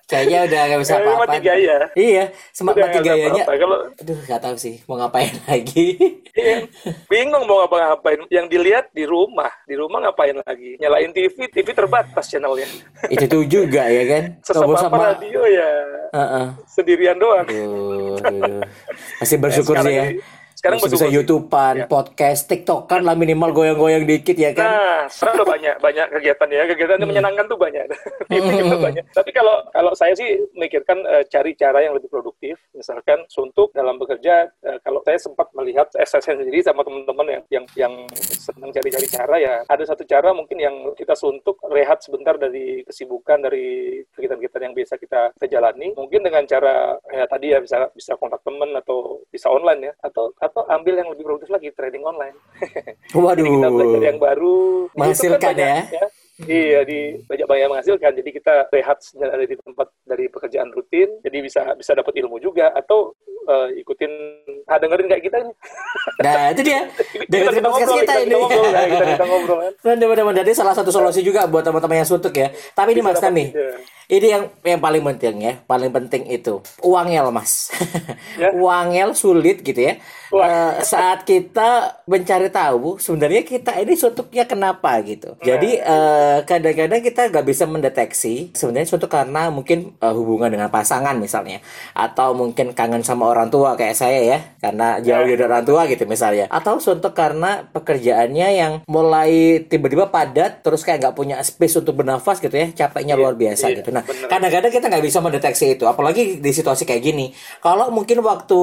Kayaknya 0.08 0.48
udah 0.48 0.62
gak 0.66 0.80
bisa 0.80 0.94
apa-apa. 0.96 1.20
mati 1.22 1.38
gaya. 1.44 1.78
Iya, 1.92 2.24
semak 2.56 2.74
Udah 2.74 2.88
mati 2.88 3.00
gayanya. 3.04 3.44
apa-apa. 3.44 3.54
Kalau 3.60 3.78
Aduh, 3.94 4.18
gak 4.24 4.40
tahu 4.40 4.56
sih 4.56 4.76
mau 4.88 4.96
ngapain 4.96 5.36
lagi. 5.52 5.88
Iya, 6.32 6.56
bingung 7.06 7.44
mau 7.44 7.60
ngapa-ngapain. 7.60 8.24
Yang 8.30 8.46
dilihat 8.48 8.86
di 8.90 9.04
rumah, 9.04 9.52
di 9.68 9.76
rumah 9.76 10.00
ngapain 10.02 10.40
lagi? 10.40 10.80
Nyalain 10.80 11.12
TV, 11.12 11.52
TV 11.52 11.68
terbatas 11.70 12.24
channelnya. 12.26 12.72
Itu 13.06 13.28
tuh 13.28 13.44
juga 13.44 13.84
ya 13.84 14.04
kan. 14.08 14.24
Sesama 14.40 14.80
sama 14.80 15.12
radio 15.12 15.44
ya 15.44 15.70
Heeh. 16.16 16.46
sendirian 16.66 17.20
doang. 17.20 17.44
Aduh, 17.44 18.16
aduh. 18.18 18.64
Masih 19.20 19.38
bersyukur 19.38 19.76
sekarang 19.76 19.86
sih 19.86 19.94
ya. 19.94 20.06
ini- 20.08 20.24
sekarang 20.70 20.80
bisa 20.92 21.06
sih. 21.06 21.16
YouTubean, 21.16 21.76
Ya. 21.76 21.86
podcast, 21.88 22.42
TikTokan 22.46 23.02
lah 23.02 23.16
minimal 23.16 23.50
goyang-goyang 23.52 24.04
dikit 24.04 24.36
ya 24.36 24.52
kan. 24.52 24.68
Nah, 24.68 25.00
sekarang 25.08 25.34
udah 25.38 25.48
banyak 25.48 25.76
banyak 25.78 26.08
kegiatan 26.12 26.50
ya, 26.50 26.64
kegiatan 26.66 26.94
Hmm. 26.94 27.02
yang 27.02 27.10
menyenangkan 27.10 27.46
tuh 27.46 27.56
banyak. 27.56 27.86
Juga 28.60 28.78
banyak. 28.78 29.04
Tapi 29.10 29.30
kalau 29.32 29.56
kalau 29.70 29.92
saya 29.94 30.14
sih 30.14 30.28
mikirkan 30.54 31.00
eh, 31.06 31.24
cari 31.26 31.52
cara 31.54 31.80
yang 31.80 31.94
lebih 31.94 32.08
produktif, 32.08 32.60
misalkan 32.72 33.24
suntuk 33.28 33.72
dalam 33.72 33.96
bekerja. 33.96 34.50
eh, 34.60 34.78
kalau 34.82 35.00
saya 35.02 35.16
sempat 35.18 35.48
melihat 35.54 35.88
eh, 35.94 36.04
saya 36.04 36.20
sendiri 36.20 36.60
sama 36.60 36.82
teman-teman 36.82 37.26
yang 37.30 37.44
yang 37.50 37.66
yang 37.78 37.94
senang 38.38 38.72
cari-cari 38.72 39.06
cara 39.06 39.36
ya, 39.38 39.56
ada 39.64 39.84
satu 39.84 40.04
cara 40.04 40.32
mungkin 40.32 40.58
yang 40.58 40.76
kita 40.94 41.14
suntuk 41.14 41.58
rehat 41.68 42.00
sebentar 42.00 42.36
dari 42.36 42.82
kesibukan 42.84 43.40
dari 43.40 43.68
kegiatan-kegiatan 44.12 44.62
yang 44.64 44.74
biasa 44.74 44.98
kita, 44.98 45.22
kita 45.34 45.48
jalani. 45.50 45.94
Mungkin 45.94 46.22
dengan 46.22 46.44
cara 46.44 46.96
ya 47.08 47.26
tadi 47.26 47.52
ya 47.52 47.60
bisa 47.60 47.88
bisa 47.92 48.14
kontak 48.16 48.42
teman 48.42 48.74
atau 48.74 49.22
bisa 49.28 49.48
online 49.48 49.92
ya, 49.92 49.94
atau 50.02 50.34
atau 50.38 50.57
ambil 50.66 50.94
yang 50.98 51.10
lebih 51.14 51.24
produktif 51.28 51.52
lagi 51.54 51.70
trading 51.76 52.02
online. 52.02 52.38
Jadi 53.14 53.50
kita 53.50 53.68
belajar 53.70 54.00
Waduh. 54.00 54.10
yang 54.10 54.20
baru. 54.20 54.58
Menghasilkan 54.98 55.40
kan 55.42 55.56
banyak, 55.58 55.94
ya. 55.94 56.08
Iya 56.38 56.86
di 56.86 57.00
banyak 57.26 57.48
banyak 57.50 57.68
menghasilkan. 57.74 58.12
Jadi 58.14 58.30
kita 58.30 58.54
rehat 58.70 58.98
ada 59.18 59.46
di 59.46 59.56
tempat 59.58 59.88
dari 60.06 60.26
pekerjaan 60.30 60.70
rutin. 60.70 61.10
Jadi 61.26 61.38
bisa 61.42 61.62
bisa 61.74 61.98
dapat 61.98 62.14
ilmu 62.14 62.38
juga 62.38 62.70
atau 62.78 63.18
uh, 63.50 63.70
ikutin 63.74 64.12
ah 64.70 64.78
dengerin 64.78 65.10
kayak 65.10 65.24
kita 65.26 65.38
nih. 65.42 65.56
Nah 66.18 66.50
itu 66.50 66.62
dia. 66.66 66.82
Dengerin 67.32 67.62
podcast 67.62 67.94
kita, 67.94 68.02
kita 68.02 68.14
ini. 68.26 68.34
ngobrol, 68.34 68.66
nah, 68.74 68.86
kita, 68.90 69.06
kita 69.18 69.26
ngobrol 69.26 69.58
kan. 69.62 69.74
Dan 69.86 69.96
teman-teman 70.02 70.34
jadi 70.42 70.52
salah 70.54 70.74
satu 70.74 70.90
solusi 70.90 71.22
juga 71.22 71.46
buat 71.46 71.62
teman-teman 71.62 72.02
yang 72.02 72.10
suntuk 72.10 72.34
ya. 72.34 72.50
Tapi 72.74 72.98
ini 72.98 73.02
Mas 73.06 73.22
ide. 73.22 73.78
Ini 74.08 74.28
yang 74.32 74.44
yang 74.64 74.80
paling 74.80 75.04
penting 75.04 75.36
ya, 75.44 75.54
paling 75.68 75.92
penting 75.92 76.24
itu 76.32 76.64
uangnya 76.80 77.28
Mas. 77.28 77.68
Ya. 78.38 78.54
uangnya 78.54 79.18
sulit 79.18 79.66
gitu 79.66 79.82
ya. 79.82 79.98
Eh, 80.30 80.74
saat 80.86 81.26
kita 81.26 82.04
mencari 82.06 82.52
tahu 82.54 83.00
sebenarnya 83.02 83.42
kita 83.42 83.74
ini 83.82 83.98
suntuknya 83.98 84.46
kenapa 84.46 85.00
gitu. 85.02 85.34
Jadi 85.42 85.80
eh, 85.82 86.38
kadang-kadang 86.46 87.02
kita 87.02 87.32
nggak 87.34 87.46
bisa 87.48 87.66
mendeteksi 87.66 88.54
sebenarnya 88.54 88.86
suntuk 88.86 89.10
karena 89.10 89.50
mungkin 89.50 89.98
eh, 89.98 90.14
hubungan 90.14 90.54
dengan 90.54 90.70
pasangan 90.70 91.18
misalnya, 91.18 91.64
atau 91.98 92.38
mungkin 92.38 92.78
kangen 92.78 93.02
sama 93.02 93.26
orang 93.26 93.50
tua 93.50 93.74
kayak 93.74 93.98
saya 93.98 94.20
ya, 94.22 94.40
karena 94.62 95.02
jauh 95.02 95.26
dari 95.26 95.44
orang 95.44 95.66
tua 95.66 95.90
gitu 95.90 96.06
misalnya, 96.06 96.46
atau 96.54 96.78
suntuk 96.78 97.18
karena 97.18 97.66
pekerjaannya 97.74 98.48
yang 98.54 98.74
mulai 98.86 99.64
tiba-tiba 99.66 100.14
padat 100.14 100.62
terus 100.62 100.86
kayak 100.86 101.10
nggak 101.10 101.16
punya 101.18 101.36
space 101.42 101.82
untuk 101.82 102.04
bernafas 102.04 102.38
gitu 102.38 102.54
ya, 102.54 102.70
capeknya 102.76 103.18
Iya, 103.18 103.24
luar 103.26 103.34
biasa 103.34 103.66
iya, 103.74 103.82
gitu. 103.82 103.90
Nah 104.04 104.28
kadang-kadang 104.30 104.72
kita 104.74 104.86
nggak 104.92 105.06
bisa 105.06 105.20
mendeteksi 105.24 105.66
itu, 105.80 105.86
apalagi 105.88 106.38
di 106.38 106.52
situasi 106.52 106.84
kayak 106.84 107.02
gini. 107.02 107.32
Kalau 107.64 107.90
mungkin 107.90 108.22
waktu 108.22 108.62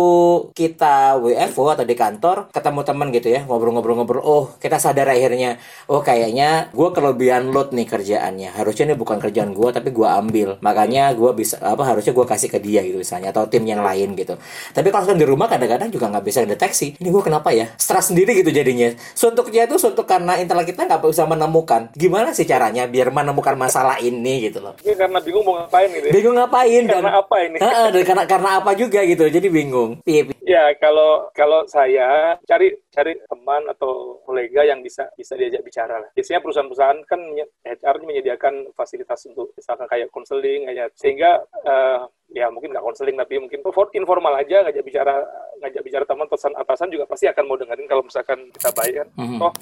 kita 0.53 1.19
WFO 1.19 1.64
atau 1.75 1.85
di 1.87 1.97
kantor 1.97 2.53
ketemu 2.53 2.81
teman 2.85 3.09
gitu 3.11 3.29
ya 3.33 3.41
ngobrol-ngobrol-ngobrol, 3.49 4.23
oh 4.23 4.45
kita 4.61 4.76
sadar 4.79 5.11
akhirnya, 5.11 5.59
oh 5.91 6.05
kayaknya 6.05 6.71
gue 6.71 6.88
kelebihan 6.93 7.50
load 7.50 7.75
nih 7.75 7.87
kerjaannya. 7.88 8.55
Harusnya 8.55 8.93
ini 8.93 8.97
bukan 8.99 9.19
kerjaan 9.19 9.57
gue 9.57 9.69
tapi 9.73 9.91
gue 9.91 10.07
ambil, 10.07 10.61
makanya 10.61 11.11
gue 11.17 11.31
bisa 11.35 11.59
apa 11.62 11.83
harusnya 11.83 12.12
gue 12.12 12.26
kasih 12.26 12.49
ke 12.53 12.59
dia 12.61 12.85
gitu 12.85 13.00
misalnya 13.00 13.33
atau 13.33 13.49
tim 13.49 13.64
yang 13.64 13.81
lain 13.81 14.14
gitu. 14.14 14.37
Tapi 14.75 14.88
kalau 14.93 15.14
di 15.14 15.26
rumah 15.26 15.49
kadang-kadang 15.49 15.88
juga 15.88 16.11
nggak 16.11 16.25
bisa 16.25 16.43
deteksi. 16.45 16.99
Ini 17.00 17.09
gue 17.09 17.23
kenapa 17.25 17.50
ya? 17.50 17.73
Stres 17.81 18.12
sendiri 18.12 18.37
gitu 18.37 18.53
jadinya. 18.53 18.93
Suntuknya 19.17 19.64
itu 19.64 19.81
suntuk 19.81 20.05
karena 20.05 20.37
intelek 20.37 20.75
kita 20.75 20.85
nggak 20.85 21.00
bisa 21.00 21.25
menemukan. 21.25 21.88
Gimana 21.97 22.37
sih 22.37 22.45
caranya 22.45 22.85
biar 22.85 23.09
menemukan 23.09 23.57
masalah 23.57 23.97
ini 24.03 24.50
gitu 24.50 24.61
loh? 24.61 24.76
Ini 24.85 24.95
karena 24.99 25.19
bingung 25.25 25.45
mau 25.45 25.57
ngapain 25.59 25.88
gitu. 25.88 26.07
ya. 26.07 26.12
bingung 26.12 26.37
ngapain 26.37 26.83
dan 26.85 27.02
Karena 27.02 27.12
apa 27.19 27.37
ini? 27.40 27.57
Heeh, 27.59 27.87
dan 27.90 28.02
karena 28.04 28.25
karena 28.28 28.50
apa 28.61 28.71
juga 28.76 29.00
gitu 29.02 29.25
jadi 29.26 29.49
bingung 29.49 29.90
Piye, 30.04 30.23
piye. 30.28 30.37
Ya 30.45 30.71
kalau 30.76 31.33
kalau 31.33 31.64
saya 31.64 32.37
cari 32.45 32.76
cari 32.93 33.16
teman 33.26 33.64
atau 33.73 34.21
kolega 34.28 34.62
yang 34.69 34.85
bisa 34.85 35.09
bisa 35.16 35.35
diajak 35.35 35.64
bicara 35.64 35.99
lah. 35.99 36.11
Biasanya 36.12 36.45
perusahaan-perusahaan 36.45 37.00
kan 37.09 37.21
HR 37.64 37.97
menyediakan 38.04 38.76
fasilitas 38.76 39.25
untuk 39.26 39.57
misalkan 39.57 39.88
kayak 39.88 40.12
konseling 40.12 40.69
kayak 40.69 40.93
sehingga 40.95 41.40
eh, 41.64 41.99
ya 42.33 42.49
mungkin 42.49 42.73
nggak 42.73 42.85
konseling 42.85 43.16
tapi 43.19 43.37
mungkin 43.43 43.61
for- 43.75 43.93
informal 43.93 44.35
aja 44.38 44.64
ngajak 44.64 44.85
bicara 44.85 45.21
ngajak 45.61 45.83
bicara 45.85 46.04
teman 46.09 46.26
atasan 46.26 46.52
atasan 46.57 46.88
juga 46.90 47.04
pasti 47.04 47.28
akan 47.28 47.45
mau 47.45 47.59
dengerin 47.61 47.87
kalau 47.88 48.02
misalkan 48.02 48.49
kita 48.50 48.71
baik 48.73 48.95
kan. 49.04 49.09
Mhm. 49.19 49.38
Oh 49.43 49.52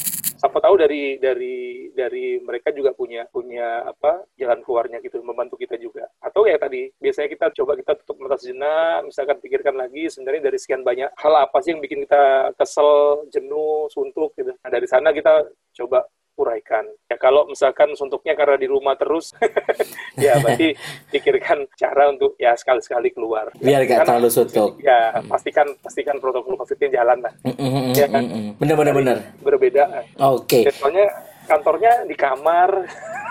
siapa 0.43 0.59
tahu 0.59 0.75
dari 0.75 1.23
dari 1.23 1.87
dari 1.95 2.43
mereka 2.43 2.75
juga 2.75 2.91
punya 2.91 3.31
punya 3.31 3.87
apa 3.87 4.27
jalan 4.35 4.59
keluarnya 4.67 4.99
gitu 4.99 5.23
membantu 5.23 5.55
kita 5.55 5.79
juga 5.79 6.11
atau 6.19 6.43
ya 6.51 6.59
tadi 6.59 6.91
biasanya 6.99 7.31
kita 7.31 7.47
coba 7.63 7.79
kita 7.79 7.95
tutup 8.03 8.19
mata 8.19 8.35
sejenak 8.35 9.07
misalkan 9.07 9.39
pikirkan 9.39 9.79
lagi 9.79 10.11
sebenarnya 10.11 10.51
dari 10.51 10.59
sekian 10.59 10.83
banyak 10.83 11.15
hal 11.15 11.35
apa 11.39 11.63
sih 11.63 11.71
yang 11.71 11.79
bikin 11.79 12.03
kita 12.03 12.51
kesel 12.59 13.23
jenuh 13.31 13.87
suntuk 13.95 14.35
gitu 14.35 14.51
nah 14.59 14.71
dari 14.75 14.91
sana 14.91 15.15
kita 15.15 15.47
coba 15.79 16.11
uraikan 16.43 16.83
ya 17.07 17.17
kalau 17.17 17.47
misalkan 17.47 17.95
suntuknya 17.95 18.35
karena 18.35 18.59
di 18.59 18.67
rumah 18.67 18.99
terus 18.99 19.31
ya 20.25 20.37
berarti 20.43 20.75
pikirkan 21.15 21.65
cara 21.79 22.11
untuk 22.11 22.35
ya 22.37 22.53
sekali-sekali 22.59 23.15
keluar. 23.15 23.49
Biar 23.63 23.87
gak 23.87 24.03
Kan- 24.03 24.07
terlalu 24.11 24.29
suntuk. 24.29 24.71
ya 24.83 25.23
pastikan 25.31 25.67
pastikan 25.79 26.17
protokol 26.19 26.59
covidnya 26.59 27.01
jalan 27.01 27.19
lah. 27.23 27.33
Mm, 27.47 27.55
mm, 27.55 27.71
mm, 27.71 27.93
Ya 27.95 28.07
kan? 28.11 28.23
mm, 28.27 28.35
mm. 28.35 28.51
bener 28.59 28.75
bener 28.77 28.93
bener 28.99 29.17
berbeda. 29.41 29.83
Oke. 30.19 30.67
Ya, 30.67 30.73
soalnya 30.75 31.07
kantornya 31.53 32.09
di 32.09 32.17
kamar. 32.17 32.71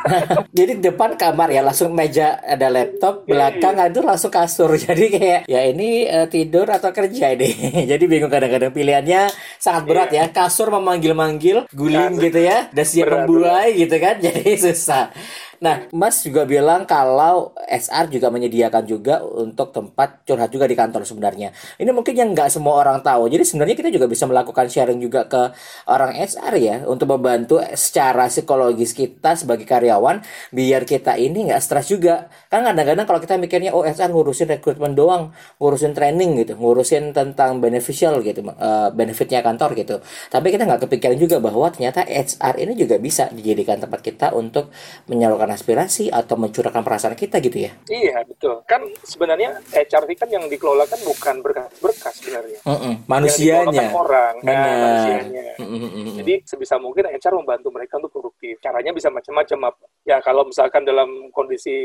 jadi 0.57 0.81
depan 0.81 1.13
kamar 1.13 1.53
ya 1.53 1.61
langsung 1.61 1.93
meja 1.93 2.41
ada 2.41 2.73
laptop 2.73 3.25
belakang 3.25 3.77
itu 3.81 4.01
langsung 4.01 4.33
kasur. 4.33 4.73
Jadi 4.85 5.13
kayak 5.13 5.41
ya 5.45 5.61
ini 5.65 6.09
eh, 6.09 6.25
tidur 6.25 6.65
atau 6.69 6.89
kerja 6.89 7.33
ini. 7.33 7.49
Jadi 7.91 8.03
bingung 8.09 8.29
kadang-kadang 8.29 8.73
pilihannya 8.73 9.29
sangat 9.61 9.83
berat 9.85 10.09
ya. 10.09 10.25
Kasur 10.33 10.73
memanggil-manggil 10.73 11.69
guling 11.73 12.17
gitu 12.17 12.39
ya. 12.41 12.69
Dan 12.73 12.85
siap 12.85 13.09
Berat, 13.09 13.17
membuai 13.29 13.69
gitu 13.77 13.95
kan 14.01 14.15
jadi 14.17 14.53
susah 14.57 15.13
Nah, 15.61 15.85
Mas 15.93 16.25
juga 16.25 16.41
bilang 16.49 16.89
kalau 16.89 17.53
SR 17.69 18.09
juga 18.09 18.33
menyediakan 18.33 18.81
juga 18.81 19.21
untuk 19.21 19.69
tempat 19.69 20.25
curhat 20.25 20.49
juga 20.49 20.65
di 20.65 20.73
kantor 20.73 21.05
sebenarnya. 21.05 21.53
Ini 21.77 21.93
mungkin 21.93 22.17
yang 22.17 22.33
nggak 22.33 22.49
semua 22.49 22.81
orang 22.81 23.05
tahu. 23.05 23.29
Jadi 23.29 23.45
sebenarnya 23.45 23.77
kita 23.77 23.93
juga 23.93 24.09
bisa 24.09 24.25
melakukan 24.25 24.65
sharing 24.65 24.97
juga 24.97 25.29
ke 25.29 25.53
orang 25.85 26.17
SR 26.17 26.53
ya 26.57 26.75
untuk 26.89 27.13
membantu 27.13 27.61
secara 27.77 28.25
psikologis 28.25 28.97
kita 28.97 29.37
sebagai 29.37 29.69
karyawan 29.69 30.25
biar 30.49 30.81
kita 30.81 31.21
ini 31.21 31.53
nggak 31.53 31.61
stres 31.61 31.93
juga. 31.93 32.25
Kan 32.49 32.65
kadang-kadang 32.65 33.05
kalau 33.05 33.21
kita 33.21 33.37
mikirnya 33.37 33.69
oh 33.77 33.85
SR 33.85 34.09
ngurusin 34.09 34.49
rekrutmen 34.57 34.97
doang, 34.97 35.29
ngurusin 35.61 35.93
training 35.93 36.41
gitu, 36.41 36.57
ngurusin 36.57 37.13
tentang 37.13 37.61
beneficial 37.61 38.17
gitu, 38.25 38.41
eh, 38.49 38.89
benefitnya 38.97 39.45
kantor 39.45 39.77
gitu. 39.77 40.01
Tapi 40.33 40.57
kita 40.57 40.65
nggak 40.65 40.89
kepikiran 40.89 41.21
juga 41.21 41.37
bahwa 41.37 41.69
ternyata 41.69 42.01
HR 42.01 42.65
ini 42.65 42.73
juga 42.73 42.97
bisa 42.97 43.29
dijadikan 43.29 43.77
tempat 43.77 44.01
kita 44.01 44.33
untuk 44.33 44.73
menyalurkan 45.05 45.50
aspirasi 45.53 46.07
atau 46.11 46.35
mencurahkan 46.39 46.83
perasaan 46.83 47.15
kita 47.15 47.39
gitu 47.43 47.67
ya. 47.67 47.71
Iya, 47.87 48.23
betul. 48.23 48.63
Kan 48.67 48.87
sebenarnya 49.03 49.59
HR 49.71 50.03
kan 50.15 50.29
yang 50.29 50.45
dikelola 50.47 50.85
kan 50.87 50.99
bukan 51.03 51.35
berkas-berkas 51.43 52.13
sebenarnya. 52.21 52.59
Mm-mm, 52.67 52.93
Yang 53.01 53.09
Manusianya. 53.09 53.87
kan 53.89 53.95
orang, 53.95 54.35
nah, 54.41 54.51
Benar. 54.51 54.79
manusianya. 54.81 55.47
Mm-mm-mm. 55.59 56.05
Jadi 56.21 56.33
sebisa 56.45 56.75
mungkin 56.77 57.05
HR 57.09 57.33
membantu 57.41 57.67
mereka 57.73 57.97
untuk 57.97 58.11
produktif. 58.13 58.59
Caranya 58.61 58.91
bisa 58.93 59.09
macam-macam. 59.09 59.73
Ya 60.05 60.17
kalau 60.21 60.45
misalkan 60.47 60.81
dalam 60.85 61.29
kondisi 61.33 61.75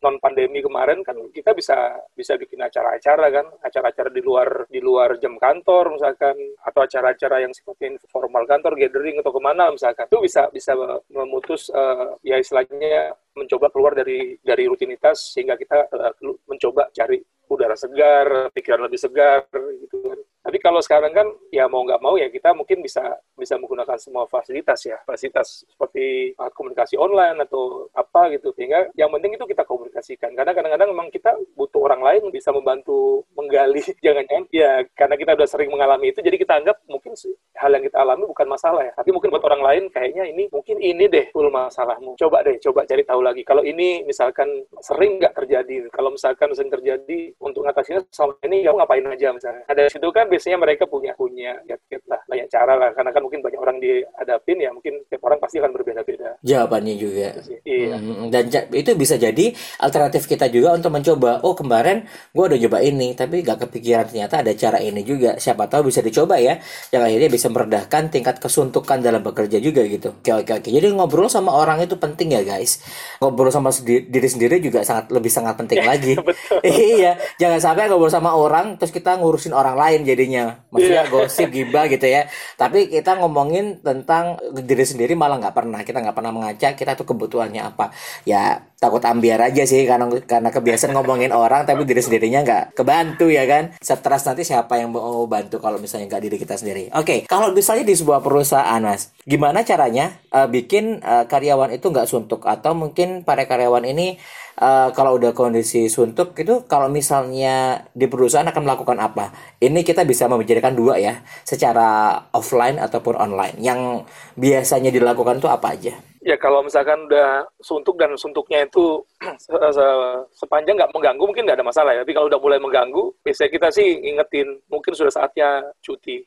non 0.00 0.20
pandemi 0.20 0.60
kemarin 0.60 1.00
kan 1.00 1.16
kita 1.32 1.56
bisa 1.56 1.96
bisa 2.12 2.36
bikin 2.36 2.60
acara-acara 2.60 3.26
kan, 3.32 3.46
acara-acara 3.64 4.08
di 4.12 4.20
luar 4.20 4.68
di 4.68 4.80
luar 4.80 5.16
jam 5.20 5.36
kantor 5.40 5.96
misalkan 5.96 6.36
atau 6.64 6.80
acara-acara 6.84 7.44
yang 7.44 7.52
sifatnya 7.52 7.96
formal 8.12 8.44
kantor, 8.44 8.76
gathering 8.76 9.20
atau 9.20 9.32
ke 9.32 9.40
mana 9.40 9.72
misalkan 9.72 10.08
itu 10.08 10.18
bisa 10.24 10.42
bisa 10.52 10.72
memutus 11.12 11.68
eh, 11.72 12.08
ya 12.24 12.36
istilahnya 12.40 12.95
mencoba 13.36 13.66
keluar 13.68 13.92
dari 13.92 14.38
dari 14.40 14.64
rutinitas 14.64 15.36
sehingga 15.36 15.54
kita 15.60 15.86
kelu- 16.16 16.40
mencoba 16.48 16.88
cari 16.90 17.20
udara 17.46 17.76
segar, 17.78 18.50
pikiran 18.50 18.80
lebih 18.88 19.00
segar 19.00 19.46
gitu 19.82 19.96
kan. 20.02 20.18
Tapi 20.46 20.62
kalau 20.62 20.78
sekarang 20.78 21.10
kan 21.10 21.26
ya 21.50 21.66
mau 21.66 21.82
nggak 21.82 21.98
mau 21.98 22.14
ya 22.14 22.30
kita 22.30 22.54
mungkin 22.54 22.78
bisa 22.86 23.02
bisa 23.34 23.58
menggunakan 23.58 23.98
semua 23.98 24.30
fasilitas 24.30 24.78
ya, 24.86 24.94
fasilitas 25.02 25.66
seperti 25.66 26.38
komunikasi 26.54 26.94
online 26.94 27.42
atau 27.42 27.90
apa 27.90 28.30
gitu. 28.30 28.54
Sehingga 28.54 28.94
yang 28.94 29.10
penting 29.10 29.34
itu 29.34 29.42
kita 29.42 29.66
komunikasikan. 29.66 30.38
Karena 30.38 30.54
kadang-kadang 30.54 30.94
memang 30.94 31.10
kita 31.10 31.34
butuh 31.58 31.82
orang 31.82 31.98
lain 32.06 32.22
bisa 32.30 32.54
membantu 32.54 33.26
menggali. 33.34 33.82
Jangan-jangan 34.06 34.46
ya 34.54 34.86
karena 34.94 35.14
kita 35.18 35.34
udah 35.34 35.48
sering 35.50 35.70
mengalami 35.74 36.14
itu, 36.14 36.22
jadi 36.22 36.38
kita 36.38 36.62
anggap 36.62 36.78
mungkin 36.86 37.18
hal 37.58 37.70
yang 37.74 37.82
kita 37.82 37.98
alami 37.98 38.24
bukan 38.30 38.46
masalah 38.46 38.86
ya. 38.86 38.92
Tapi 38.94 39.10
mungkin 39.10 39.34
buat 39.34 39.42
orang 39.42 39.62
lain 39.66 39.82
kayaknya 39.90 40.30
ini 40.30 40.46
mungkin 40.54 40.78
ini 40.78 41.10
deh 41.10 41.26
full 41.34 41.50
masalahmu. 41.50 42.14
Coba 42.14 42.46
deh, 42.46 42.54
coba 42.62 42.86
cari 42.86 43.02
tahu 43.02 43.20
lagi. 43.24 43.42
Kalau 43.42 43.66
ini 43.66 44.06
misalkan 44.06 44.46
sering 44.78 45.18
nggak 45.18 45.34
terjadi, 45.34 45.90
kalau 45.90 46.14
misalkan 46.14 46.54
sering 46.54 46.70
terjadi 46.70 47.34
untuk 47.42 47.66
ngatasinnya 47.66 48.06
selama 48.14 48.38
ini 48.46 48.62
kamu 48.62 48.76
ngapain 48.78 49.06
aja 49.10 49.28
misalnya. 49.34 49.62
Ada 49.66 49.82
situ 49.90 50.08
kan 50.12 50.30
biasanya 50.36 50.60
mereka 50.60 50.84
punya 50.84 51.16
punya 51.16 51.56
kiat-kiat 51.64 52.04
lah 52.12 52.20
banyak 52.28 52.48
cara 52.52 52.76
lah 52.76 52.92
karena 52.92 53.08
kan 53.08 53.24
mungkin 53.24 53.40
banyak 53.40 53.56
orang 53.56 53.80
dihadapin 53.80 54.60
ya 54.60 54.68
mungkin 54.68 55.00
tiap 55.08 55.24
orang 55.24 55.40
pasti 55.40 55.56
akan 55.56 55.72
berbeda-beda. 55.72 56.36
Jawabannya 56.44 56.94
juga. 57.00 57.28
Iya. 57.64 57.96
Mm, 57.96 58.28
Dan 58.28 58.44
itu 58.52 58.90
bisa 58.92 59.16
jadi 59.16 59.56
alternatif 59.80 60.28
kita 60.28 60.52
juga 60.52 60.76
untuk 60.76 60.92
mencoba. 60.92 61.40
Oh 61.40 61.56
kemarin 61.56 62.04
gue 62.36 62.44
udah 62.44 62.60
coba 62.68 62.78
ini, 62.84 63.16
tapi 63.16 63.40
gak 63.40 63.64
kepikiran 63.64 64.12
ternyata 64.12 64.44
ada 64.44 64.52
cara 64.52 64.76
ini 64.84 65.00
juga. 65.00 65.40
Siapa 65.40 65.64
tahu 65.72 65.88
bisa 65.88 66.04
dicoba 66.04 66.36
ya. 66.36 66.60
Yang 66.92 67.02
akhirnya 67.08 67.30
bisa 67.32 67.48
meredahkan 67.48 68.02
tingkat 68.12 68.36
kesuntukan 68.36 69.00
dalam 69.00 69.24
bekerja 69.24 69.56
juga 69.56 69.88
gitu. 69.88 70.12
Oke 70.20 70.36
oke 70.36 70.52
oke. 70.60 70.68
Jadi 70.68 70.86
ngobrol 70.92 71.32
sama 71.32 71.56
orang 71.56 71.80
itu 71.80 71.96
penting 71.96 72.36
ya 72.36 72.44
guys. 72.44 72.84
Ngobrol 73.24 73.48
sama 73.48 73.72
diri 73.86 74.28
sendiri 74.28 74.60
juga 74.60 74.84
sangat 74.84 75.08
lebih 75.08 75.32
sangat 75.32 75.56
penting 75.56 75.80
lagi. 75.90 76.12
iya, 76.66 77.16
jangan 77.40 77.72
sampai 77.72 77.88
ngobrol 77.88 78.12
sama 78.12 78.36
orang 78.36 78.76
terus 78.76 78.92
kita 78.92 79.16
ngurusin 79.16 79.56
orang 79.56 79.78
lain 79.78 80.00
jadinya. 80.26 80.58
Maksudnya 80.74 81.04
Iya. 81.06 81.12
gosip 81.14 81.48
gibah 81.54 81.86
gitu 81.86 82.06
ya. 82.10 82.26
Tapi 82.58 82.90
kita 82.90 83.14
ngomongin 83.22 83.78
tentang 83.80 84.42
diri 84.58 84.82
sendiri 84.82 85.14
malah 85.14 85.38
nggak 85.38 85.54
pernah. 85.54 85.80
Kita 85.86 86.02
nggak 86.02 86.16
pernah 86.18 86.34
mengajak 86.34 86.74
kita 86.74 86.98
tuh 86.98 87.06
kebutuhannya 87.06 87.62
apa. 87.62 87.94
Ya 88.26 88.66
takut 88.76 89.00
ambiar 89.06 89.40
aja 89.40 89.64
sih 89.64 89.88
karena 89.88 90.10
karena 90.26 90.52
kebiasaan 90.52 90.92
ngomongin 90.92 91.32
orang 91.32 91.64
tapi 91.64 91.88
diri 91.88 92.02
sendirinya 92.02 92.42
nggak 92.42 92.64
kebantu 92.74 93.30
ya 93.30 93.46
kan. 93.46 93.72
Stres 93.78 94.26
nanti 94.26 94.42
siapa 94.42 94.76
yang 94.76 94.90
mau 94.90 95.24
bantu 95.30 95.62
kalau 95.62 95.78
misalnya 95.78 96.10
nggak 96.10 96.22
diri 96.26 96.36
kita 96.36 96.58
sendiri. 96.58 96.90
Oke, 96.92 97.24
kalau 97.30 97.54
misalnya 97.54 97.86
di 97.86 97.94
sebuah 97.94 98.20
perusahaan 98.20 98.82
mas, 98.82 99.14
gimana 99.22 99.62
caranya 99.62 100.18
uh, 100.34 100.50
bikin 100.50 101.00
uh, 101.00 101.24
karyawan 101.30 101.72
itu 101.72 101.88
nggak 101.88 102.10
suntuk 102.10 102.44
atau 102.44 102.74
mungkin 102.74 103.22
para 103.22 103.46
karyawan 103.46 103.86
ini 103.86 104.18
uh, 104.60 104.88
kalau 104.92 105.20
udah 105.20 105.36
kondisi 105.36 105.88
suntuk 105.92 106.36
itu 106.36 106.64
kalau 106.68 106.88
misalnya 106.88 107.86
di 107.92 108.08
perusahaan 108.08 108.48
akan 108.48 108.62
melakukan 108.64 108.98
apa? 109.00 109.32
Ini 109.60 109.84
kita 109.84 110.04
bisa 110.08 110.26
membicarakan 110.26 110.74
dua 110.76 110.98
ya, 111.00 111.20
secara 111.44 112.20
offline 112.32 112.80
ataupun 112.80 113.16
online. 113.16 113.56
Yang 113.60 114.08
biasanya 114.36 114.90
dilakukan 114.92 115.40
itu 115.40 115.48
apa 115.48 115.76
aja? 115.76 115.94
Ya 116.26 116.34
kalau 116.34 116.58
misalkan 116.60 117.06
udah 117.06 117.46
suntuk 117.56 117.94
dan 117.94 118.10
suntuknya 118.16 118.66
itu 118.66 118.98
se- 119.38 119.54
se- 119.70 120.20
sepanjang 120.34 120.74
nggak 120.74 120.90
mengganggu 120.90 121.22
mungkin 121.22 121.46
nggak 121.46 121.62
ada 121.62 121.64
masalah 121.64 121.94
ya. 121.94 122.02
Tapi 122.02 122.12
kalau 122.12 122.26
udah 122.26 122.36
mulai 122.36 122.58
mengganggu, 122.58 123.14
biasanya 123.22 123.46
kita 123.48 123.68
sih 123.70 123.86
ingetin 124.04 124.58
mungkin 124.66 124.90
sudah 124.92 125.12
saatnya 125.12 125.62
cuti. 125.80 126.26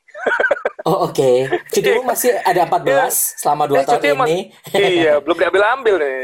Oh 0.80 1.04
oke, 1.04 1.44
cutimu 1.68 2.08
masih 2.08 2.40
ada 2.40 2.64
14 2.64 3.12
selama 3.36 3.68
2 3.68 3.76
Eh, 3.76 3.84
tahun 3.84 3.92
cuti 3.92 4.08
mas- 4.16 4.28
ini. 4.32 4.38
iya, 4.72 5.20
belum 5.20 5.36
diambil-ambil 5.36 5.94
nih. 6.00 6.18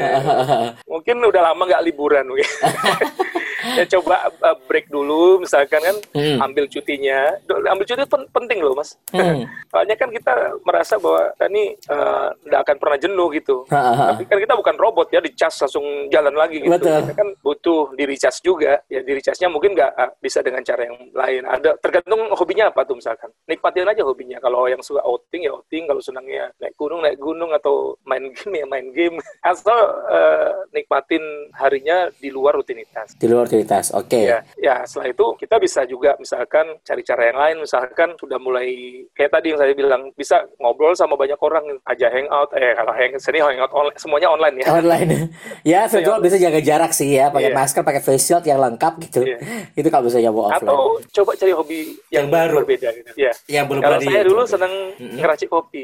mungkin 0.96 1.16
udah 1.20 1.42
lama 1.44 1.62
nggak 1.62 1.84
liburan 1.84 2.24
mungkin. 2.24 2.48
ya 3.76 3.84
coba 3.90 4.16
uh, 4.40 4.56
break 4.64 4.88
dulu 4.88 5.42
misalkan 5.42 5.82
kan 5.82 5.96
Hmm. 6.14 6.38
ambil 6.40 6.64
cutinya 6.64 7.34
ambil 7.66 7.84
cuti 7.84 8.06
pen- 8.06 8.30
penting 8.30 8.62
loh 8.62 8.72
mas 8.72 8.94
Hmm. 9.10 9.42
soalnya 9.68 9.92
kan 9.92 10.08
kita 10.08 10.32
merasa 10.62 10.96
bahwa 10.96 11.18
ini 11.44 11.74
uh, 11.90 12.30
nggak 12.42 12.60
akan 12.62 12.76
pernah 12.78 12.96
jenuh 12.96 13.26
gitu 13.34 13.65
tapi 13.66 14.24
kan 14.30 14.38
kita 14.38 14.54
bukan 14.54 14.76
robot 14.78 15.08
ya 15.10 15.20
dicas 15.20 15.54
langsung 15.58 15.84
jalan 16.08 16.34
lagi 16.34 16.62
gitu. 16.62 16.70
Betul. 16.70 17.02
kita 17.02 17.14
kan 17.14 17.28
butuh 17.42 17.82
di 17.98 18.04
recharge 18.06 18.40
juga. 18.42 18.78
Ya 18.86 19.02
di 19.02 19.12
recharge-nya 19.12 19.50
mungkin 19.50 19.74
nggak 19.74 19.92
uh, 19.98 20.10
bisa 20.22 20.40
dengan 20.40 20.62
cara 20.62 20.86
yang 20.86 20.96
lain. 21.10 21.42
Ada 21.46 21.70
tergantung 21.82 22.30
hobinya 22.32 22.70
apa 22.70 22.86
tuh 22.86 22.96
misalkan. 22.98 23.30
Nikmatin 23.50 23.90
aja 23.90 24.02
hobinya. 24.06 24.38
Kalau 24.38 24.70
yang 24.70 24.80
suka 24.80 25.02
outing 25.02 25.46
ya 25.46 25.52
outing. 25.52 25.84
Kalau 25.90 26.00
senangnya 26.02 26.50
naik 26.62 26.74
gunung 26.78 27.02
naik 27.02 27.18
gunung. 27.18 27.50
Atau 27.50 27.98
main 28.06 28.30
game 28.36 28.54
ya 28.62 28.66
main 28.66 28.86
game. 28.94 29.16
Asal 29.42 29.78
uh, 30.10 30.66
nikmatin 30.70 31.22
harinya 31.58 32.10
di 32.22 32.30
luar 32.30 32.54
rutinitas. 32.54 33.18
Di 33.18 33.26
luar 33.26 33.50
aktivitas. 33.50 33.90
Oke. 33.94 34.30
Ya, 34.30 34.40
ya 34.58 34.86
setelah 34.86 35.10
itu 35.10 35.26
kita 35.38 35.56
bisa 35.58 35.82
juga 35.86 36.14
misalkan 36.18 36.78
cari 36.82 37.02
cara 37.02 37.22
yang 37.30 37.38
lain, 37.38 37.56
misalkan 37.62 38.14
sudah 38.18 38.38
mulai 38.38 38.68
kayak 39.14 39.32
tadi 39.32 39.52
yang 39.52 39.58
saya 39.60 39.72
bilang 39.74 40.02
bisa 40.14 40.44
ngobrol 40.58 40.94
sama 40.94 41.14
banyak 41.14 41.38
orang, 41.40 41.64
aja 41.86 42.08
hangout, 42.10 42.50
eh 42.54 42.74
kalau 42.74 42.92
hang 42.92 43.14
sini 43.18 43.38
hangout 43.56 43.72
online, 43.72 43.96
semuanya 43.96 44.28
online 44.28 44.56
ya. 44.60 44.66
Online. 44.68 45.08
ya, 45.72 45.80
virtual 45.88 46.20
bisa 46.20 46.36
jaga 46.36 46.60
jarak 46.60 46.92
sih 46.92 47.16
ya, 47.16 47.32
pakai 47.32 47.48
Iya. 47.50 47.56
masker, 47.56 47.80
pakai 47.80 48.02
face 48.04 48.28
shield 48.28 48.44
yang 48.44 48.60
lengkap 48.60 49.00
gitu. 49.08 49.24
Iya. 49.24 49.38
Itu 49.72 49.88
kalau 49.88 50.04
bisa 50.04 50.20
nyoba 50.20 50.52
offline. 50.52 50.68
Atau 50.68 50.80
coba 51.00 51.30
cari 51.40 51.52
hobi 51.56 51.78
Yang 52.12 52.12
yang, 52.12 52.26
baru. 52.28 52.56
berbeda 52.60 52.88
gitu. 52.92 53.10
Ya. 53.16 53.32
Yang 53.48 53.64
belum 53.72 53.80
Kalau 53.80 53.96
pernah 53.96 54.12
saya 54.12 54.22
dulu 54.28 54.42
senang 54.44 54.74
ngeracik 55.00 55.48
kopi. 55.48 55.82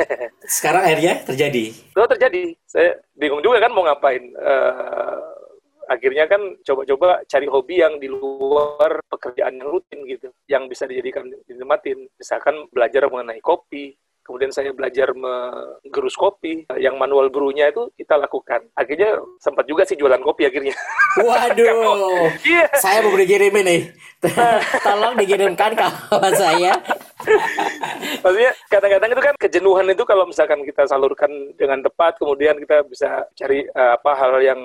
Sekarang 0.58 0.82
akhirnya 0.82 1.22
terjadi. 1.22 1.64
Itu 1.70 2.02
terjadi. 2.18 2.42
Saya 2.66 2.98
bingung 3.14 3.38
juga 3.38 3.62
kan 3.62 3.70
mau 3.70 3.86
ngapain. 3.86 4.22
Eh, 4.26 5.18
akhirnya 5.86 6.24
kan 6.24 6.40
coba-coba 6.64 7.20
cari 7.28 7.46
hobi 7.46 7.84
yang 7.84 8.00
di 8.00 8.08
luar 8.08 9.04
pekerjaan 9.12 9.60
yang 9.60 9.68
rutin 9.68 10.00
gitu, 10.08 10.32
yang 10.48 10.64
bisa 10.66 10.88
dijadikan 10.88 11.28
dinikmatin. 11.44 12.08
Misalkan 12.16 12.66
belajar 12.72 13.06
mengenai 13.12 13.44
kopi, 13.44 13.92
kemudian 14.22 14.54
saya 14.54 14.70
belajar 14.70 15.10
menggerus 15.12 16.14
kopi, 16.14 16.64
yang 16.78 16.96
manual 16.96 17.28
brew-nya 17.28 17.70
itu 17.74 17.90
kita 17.98 18.16
lakukan. 18.16 18.62
Akhirnya 18.78 19.18
sempat 19.42 19.66
juga 19.66 19.82
sih 19.82 19.98
jualan 19.98 20.22
kopi 20.22 20.46
akhirnya. 20.48 20.74
Waduh. 21.20 22.30
Iya. 22.42 22.66
saya 22.78 23.04
mau 23.04 23.14
dikirim 23.14 23.54
ini. 23.62 23.90
Tolong 24.86 25.14
dikirimkan 25.18 25.74
kawan 25.74 26.34
saya. 26.34 26.72
Maksudnya 28.22 28.52
kadang-kadang 28.66 29.10
itu 29.14 29.22
kan 29.22 29.34
kejenuhan 29.38 29.86
itu 29.90 30.02
kalau 30.06 30.24
misalkan 30.26 30.62
kita 30.66 30.86
salurkan 30.86 31.30
dengan 31.58 31.82
tepat, 31.82 32.18
kemudian 32.18 32.58
kita 32.58 32.82
bisa 32.86 33.26
cari 33.34 33.66
eh, 33.66 33.92
apa 33.94 34.12
hal 34.14 34.42
yang 34.42 34.60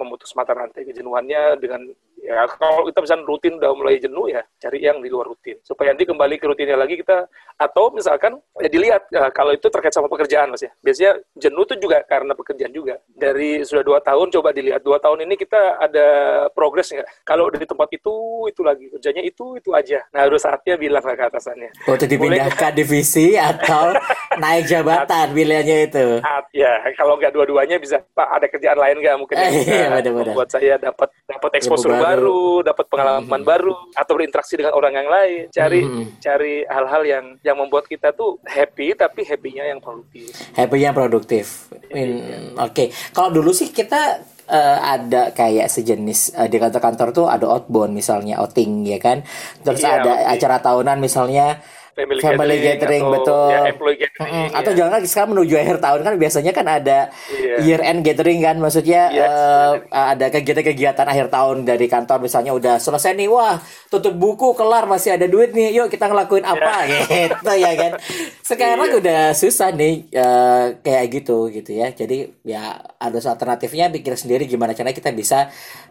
memutus 0.00 0.32
mata 0.32 0.56
rantai 0.56 0.88
kejenuhannya 0.88 1.60
dengan 1.60 1.84
ya 2.30 2.46
kalau 2.46 2.86
kita 2.86 2.98
misalnya 3.02 3.24
rutin 3.26 3.52
udah 3.58 3.70
mulai 3.74 3.98
jenuh 3.98 4.30
ya 4.30 4.42
cari 4.62 4.78
yang 4.78 5.02
di 5.02 5.10
luar 5.10 5.26
rutin. 5.26 5.58
Supaya 5.66 5.90
nanti 5.90 6.06
kembali 6.06 6.38
ke 6.38 6.46
rutinnya 6.46 6.78
lagi 6.78 6.94
kita 6.94 7.26
atau 7.58 7.90
misalkan 7.90 8.38
ya 8.62 8.68
dilihat 8.70 9.02
ya, 9.10 9.28
kalau 9.34 9.50
itu 9.50 9.66
terkait 9.66 9.90
sama 9.90 10.06
pekerjaan 10.06 10.54
mas 10.54 10.62
ya. 10.62 10.70
Biasanya 10.78 11.18
jenuh 11.34 11.66
itu 11.66 11.74
juga 11.82 11.98
karena 12.06 12.32
pekerjaan 12.38 12.70
juga. 12.70 12.94
Dari 13.10 13.66
sudah 13.66 13.82
dua 13.82 13.98
tahun 13.98 14.30
coba 14.30 14.54
dilihat 14.54 14.86
dua 14.86 15.02
tahun 15.02 15.26
ini 15.26 15.34
kita 15.34 15.82
ada 15.82 16.06
progres 16.54 16.94
nggak? 16.94 17.26
Kalau 17.26 17.50
di 17.50 17.66
tempat 17.66 17.90
itu 17.90 18.14
itu 18.46 18.62
lagi. 18.62 18.86
Kerjanya 18.94 19.22
itu 19.26 19.58
itu 19.58 19.70
aja. 19.74 19.98
Nah 20.14 20.30
udah 20.30 20.40
saatnya 20.40 20.78
bilang 20.78 21.02
lah 21.02 21.16
ke 21.18 21.24
atasannya. 21.26 21.70
Untuk 21.90 22.06
dipindahkan 22.06 22.72
divisi 22.78 23.34
atau 23.50 23.98
naik 24.38 24.70
jabatan 24.70 25.34
pilihannya 25.34 25.76
itu. 25.90 26.06
Ah, 26.22 26.44
ya 26.54 26.78
kalau 26.94 27.18
nggak 27.18 27.34
dua-duanya 27.34 27.76
bisa. 27.82 27.98
Pak 28.14 28.28
ada 28.38 28.46
kerjaan 28.46 28.78
lain 28.78 28.96
nggak 29.02 29.16
mungkin 29.18 29.36
Eh, 29.40 29.50
iya, 29.64 29.86
benar-benar. 29.88 30.32
membuat 30.36 30.48
saya 30.52 30.74
dapat 30.76 31.08
dapat 31.24 31.50
baru. 31.56 32.02
baru, 32.04 32.19
dapat 32.60 32.84
pengalaman 32.86 33.42
baru 33.42 33.72
atau 33.92 34.12
berinteraksi 34.12 34.54
dengan 34.54 34.72
orang 34.72 34.92
yang 34.92 35.08
lain 35.08 35.40
cari 35.48 35.80
Mhm. 35.80 36.04
cari 36.18 36.54
hal-hal 36.64 37.02
yang 37.04 37.24
yang 37.40 37.56
membuat 37.56 37.86
kita 37.86 38.12
tuh 38.12 38.36
happy 38.44 38.92
tapi 38.92 39.24
happy-nya 39.24 39.64
yang 39.66 39.80
produktif 39.80 40.28
Happy 40.52 40.78
yang 40.78 40.92
produktif. 40.92 41.70
Hmm, 41.88 42.54
Oke, 42.60 42.88
kalau 43.10 43.30
dulu 43.30 43.50
sih 43.50 43.70
kita 43.70 44.20
eh, 44.46 44.78
ada 44.82 45.30
kayak 45.30 45.70
sejenis 45.70 46.34
eh, 46.34 46.50
di 46.50 46.58
kantor-kantor 46.58 47.08
tuh 47.10 47.26
ada 47.26 47.46
outbound 47.46 47.94
misalnya 47.94 48.42
outing 48.42 48.82
ya 48.82 48.98
kan. 48.98 49.22
Terus 49.62 49.78
Iya, 49.78 49.90
ada 49.96 50.10
outing. 50.10 50.32
acara 50.34 50.56
tahunan 50.58 50.98
misalnya 50.98 51.46
family, 51.92 52.20
family 52.20 52.56
gathering, 52.58 53.02
atau, 53.02 53.14
betul. 53.14 53.46
ya, 53.46 53.60
employee 53.68 53.98
gathering 53.98 54.30
Mm-mm. 54.30 54.46
ya. 54.46 54.56
Atau 54.56 54.72
jangan 54.72 54.92
lagi 54.92 55.06
sekarang 55.06 55.30
menuju 55.30 55.54
akhir 55.54 55.76
tahun 55.78 56.00
kan 56.00 56.14
biasanya 56.16 56.52
kan 56.52 56.66
ada 56.66 56.98
Iya. 57.30 57.54
year 57.60 57.80
end 57.80 58.00
gathering 58.00 58.38
kan 58.38 58.56
maksudnya 58.56 59.02
Yes, 59.08 59.26
eh, 59.26 59.72
ada 59.90 60.26
kegiatan-kegiatan 60.28 61.06
akhir 61.06 61.26
tahun 61.28 61.56
dari 61.62 61.86
kantor 61.86 62.18
misalnya 62.20 62.52
udah 62.52 62.74
selesai 62.76 63.12
nih 63.12 63.26
wah 63.26 63.58
tutup 63.86 64.12
buku 64.12 64.52
kelar 64.52 64.84
masih 64.84 65.14
ada 65.14 65.24
duit 65.24 65.50
nih 65.50 65.72
yuk 65.72 65.88
kita 65.88 66.06
ngelakuin 66.06 66.42
apa 66.42 66.86
gitu 66.90 67.52
ya 67.52 67.72
kan 67.74 67.92
sekarang 68.40 68.88
Iya. 68.88 68.98
udah 68.98 69.20
susah 69.32 69.70
nih 69.70 69.94
eh, 70.10 70.64
kayak 70.80 71.06
gitu 71.12 71.48
gitu 71.48 71.70
ya 71.72 71.90
jadi 71.90 72.18
ya 72.42 72.62
ada 72.96 73.18
alternatifnya 73.20 73.88
pikir 73.90 74.14
sendiri 74.14 74.44
gimana 74.44 74.72
caranya 74.72 74.92
kita 74.92 75.10
bisa 75.10 75.48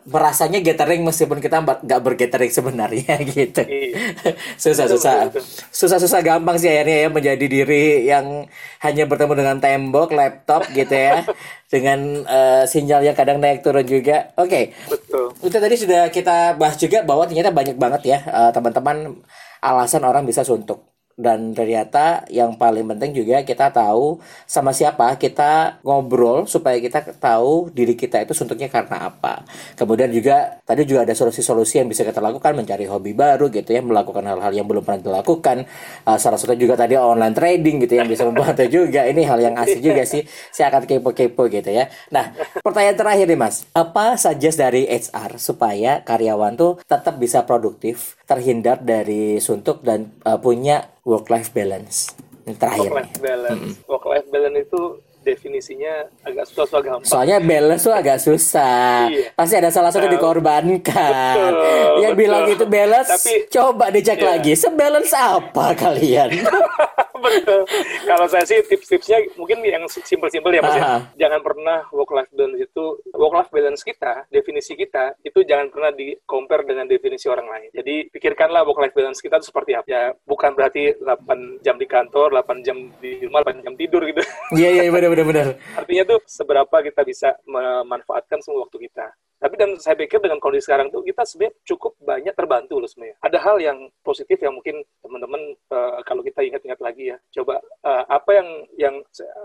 merasanya 0.07 0.59
gathering 0.63 1.03
meskipun 1.03 1.39
kita 1.43 1.59
nggak 1.59 2.01
bergathering 2.03 2.51
sebenarnya 2.51 3.15
gitu. 3.35 3.61
Iya. 3.63 4.15
susah 4.55 4.85
Betul, 4.87 4.95
susah. 4.99 5.15
betul, 5.27 5.43
susah 5.71 5.97
susah 5.99 6.19
gampang 6.23 6.55
sih 6.55 6.69
akhirnya 6.71 6.97
ya 7.05 7.09
menjadi 7.11 7.45
diri 7.45 8.07
yang 8.07 8.47
hanya 8.83 9.03
bertemu 9.07 9.33
dengan 9.35 9.57
tembok 9.59 10.09
laptop 10.15 10.67
gitu 10.71 10.93
ya. 10.95 11.23
Dengan 11.69 12.25
eh, 12.25 12.65
sinyal 12.65 13.05
yang 13.05 13.13
kadang 13.13 13.37
naik 13.37 13.61
turun 13.61 13.85
juga. 13.85 14.33
Oke. 14.41 14.73
Betul. 14.89 15.37
Itu 15.37 15.53
tadi 15.53 15.75
sudah 15.77 16.09
kita 16.09 16.57
bahas 16.57 16.81
juga 16.81 17.05
bahwa 17.05 17.29
ternyata 17.29 17.53
banyak 17.53 17.77
banget 17.77 18.01
ya 18.09 18.19
eh, 18.25 18.49
teman-teman 18.49 19.21
alasan 19.61 20.01
orang 20.01 20.25
bisa 20.25 20.41
suntuk 20.41 20.88
dan 21.19 21.51
ternyata 21.51 22.23
yang 22.31 22.55
paling 22.55 22.87
penting 22.95 23.11
juga 23.11 23.43
kita 23.43 23.75
tahu 23.75 24.23
sama 24.47 24.71
siapa 24.71 25.19
kita 25.19 25.83
ngobrol 25.83 26.47
supaya 26.47 26.79
kita 26.79 27.03
tahu 27.19 27.67
diri 27.75 27.99
kita 27.99 28.23
itu 28.23 28.31
suntuknya 28.31 28.71
karena 28.71 29.11
apa. 29.11 29.43
Kemudian 29.75 30.07
juga 30.15 30.63
tadi 30.63 30.87
juga 30.87 31.03
ada 31.03 31.11
solusi-solusi 31.11 31.83
yang 31.83 31.91
bisa 31.91 32.07
kita 32.07 32.23
lakukan 32.23 32.55
mencari 32.55 32.87
hobi 32.87 33.11
baru 33.11 33.51
gitu 33.51 33.75
ya, 33.75 33.83
melakukan 33.83 34.23
hal-hal 34.23 34.51
yang 34.55 34.63
belum 34.63 34.87
pernah 34.87 35.03
dilakukan. 35.03 35.67
Eh, 36.07 36.17
salah 36.23 36.39
satu 36.39 36.55
juga 36.55 36.79
tadi 36.79 36.95
online 36.95 37.35
trading 37.35 37.83
gitu 37.83 37.99
yang 37.99 38.07
bisa 38.07 38.23
membantu 38.23 38.63
juga. 38.79 39.03
Ini 39.03 39.21
hal 39.27 39.39
yang 39.43 39.55
asik 39.59 39.83
juga 39.83 40.07
sih. 40.07 40.23
Saya 40.55 40.71
akan 40.71 40.87
kepo-kepo 40.87 41.51
gitu 41.51 41.67
ya. 41.67 41.91
Nah, 42.15 42.31
pertanyaan 42.63 42.95
terakhir 42.95 43.27
nih 43.27 43.39
Mas. 43.39 43.67
Apa 43.75 44.15
suggest 44.15 44.55
dari 44.55 44.87
HR 44.87 45.35
supaya 45.35 45.99
karyawan 46.07 46.55
tuh 46.55 46.79
tetap 46.87 47.19
bisa 47.19 47.43
produktif, 47.43 48.15
terhindar 48.23 48.79
dari 48.79 49.43
suntuk 49.43 49.83
dan 49.83 50.15
eh, 50.23 50.39
punya 50.39 50.95
work 51.09 51.25
life 51.27 51.49
balance? 51.49 52.13
Ini 52.45 52.53
terakhir 52.53 52.85
work 52.85 52.97
life 52.99 53.15
balance 53.17 53.65
work 53.83 54.05
life 54.05 54.27
balance 54.29 54.57
itu 54.61 54.81
definisinya 55.19 55.93
agak 56.23 56.47
susah 56.47 56.79
gampang 56.79 57.03
Soalnya 57.03 57.37
balance 57.39 57.83
tuh 57.83 57.91
agak 57.91 58.17
susah. 58.17 59.11
Iya. 59.11 59.35
Pasti 59.35 59.55
ada 59.57 59.67
salah 59.67 59.91
satu 59.91 60.07
Nah, 60.07 60.15
dikorbankan. 60.15 61.35
betul, 61.35 61.93
yang 61.99 62.13
betul. 62.13 62.23
bilang 62.23 62.43
itu 62.47 62.65
balance, 62.65 63.09
Tapi- 63.11 63.41
coba 63.51 63.85
dicek 63.89 64.15
Iya. 64.15 64.27
lagi. 64.31 64.53
Sebalance 64.55 65.11
apa 65.11 65.65
kalian? 65.75 66.29
Betul. 67.19 67.61
Kalau 68.07 68.25
saya 68.31 68.45
sih 68.47 68.63
tips-tipsnya 68.63 69.35
mungkin 69.35 69.59
yang 69.61 69.83
simpel-simpel 69.87 70.55
ya 70.55 70.61
Mas 70.63 70.75
ya. 70.79 70.83
Jangan 71.27 71.39
pernah 71.43 71.85
work 71.91 72.11
life 72.15 72.31
balance 72.31 72.57
itu 72.57 72.83
work 73.13 73.35
life 73.35 73.51
balance 73.51 73.81
kita, 73.83 74.25
definisi 74.31 74.73
kita 74.73 75.19
itu 75.21 75.43
jangan 75.43 75.67
pernah 75.69 75.91
di 75.91 76.15
compare 76.23 76.63
dengan 76.63 76.87
definisi 76.87 77.27
orang 77.27 77.47
lain. 77.47 77.69
Jadi 77.75 78.09
pikirkanlah 78.09 78.63
work 78.63 78.79
life 78.79 78.95
balance 78.95 79.19
kita 79.19 79.37
itu 79.37 79.51
seperti 79.51 79.75
apa. 79.75 79.87
Ya 79.89 80.03
bukan 80.25 80.55
berarti 80.55 80.95
8 80.97 81.63
jam 81.65 81.75
di 81.75 81.87
kantor, 81.87 82.39
8 82.41 82.65
jam 82.65 82.77
di 82.99 83.19
rumah, 83.27 83.43
8 83.43 83.65
jam 83.65 83.73
tidur 83.75 84.01
gitu. 84.07 84.21
Iya 84.55 84.69
iya 84.81 84.91
benar 84.91 85.09
benar 85.13 85.25
benar. 85.27 85.47
Artinya 85.77 86.03
tuh 86.15 86.19
seberapa 86.25 86.75
kita 86.81 87.01
bisa 87.05 87.29
memanfaatkan 87.45 88.39
semua 88.41 88.65
waktu 88.65 88.89
kita. 88.89 89.07
Tapi 89.39 89.55
dan 89.55 89.71
saya 89.79 89.95
pikir 89.95 90.19
dengan 90.19 90.37
kondisi 90.43 90.67
sekarang 90.67 90.91
tuh 90.91 90.99
kita 90.99 91.23
sebenarnya 91.23 91.55
cukup 91.63 91.95
banyak 92.03 92.35
terbantu 92.35 92.83
loh 92.83 92.89
sebenarnya. 92.91 93.15
Ada 93.23 93.37
hal 93.39 93.57
yang 93.63 93.77
positif 94.03 94.35
yang 94.43 94.51
mungkin 94.51 94.83
teman-teman 94.99 95.41
eh, 95.55 95.99
kalau 96.03 96.21
kita 96.21 96.43
ingat-ingat 96.43 96.79
lagi 96.83 97.15
ya, 97.15 97.17
coba 97.39 97.63
eh, 97.63 98.03
apa 98.11 98.31
yang 98.35 98.47
yang 98.75 98.95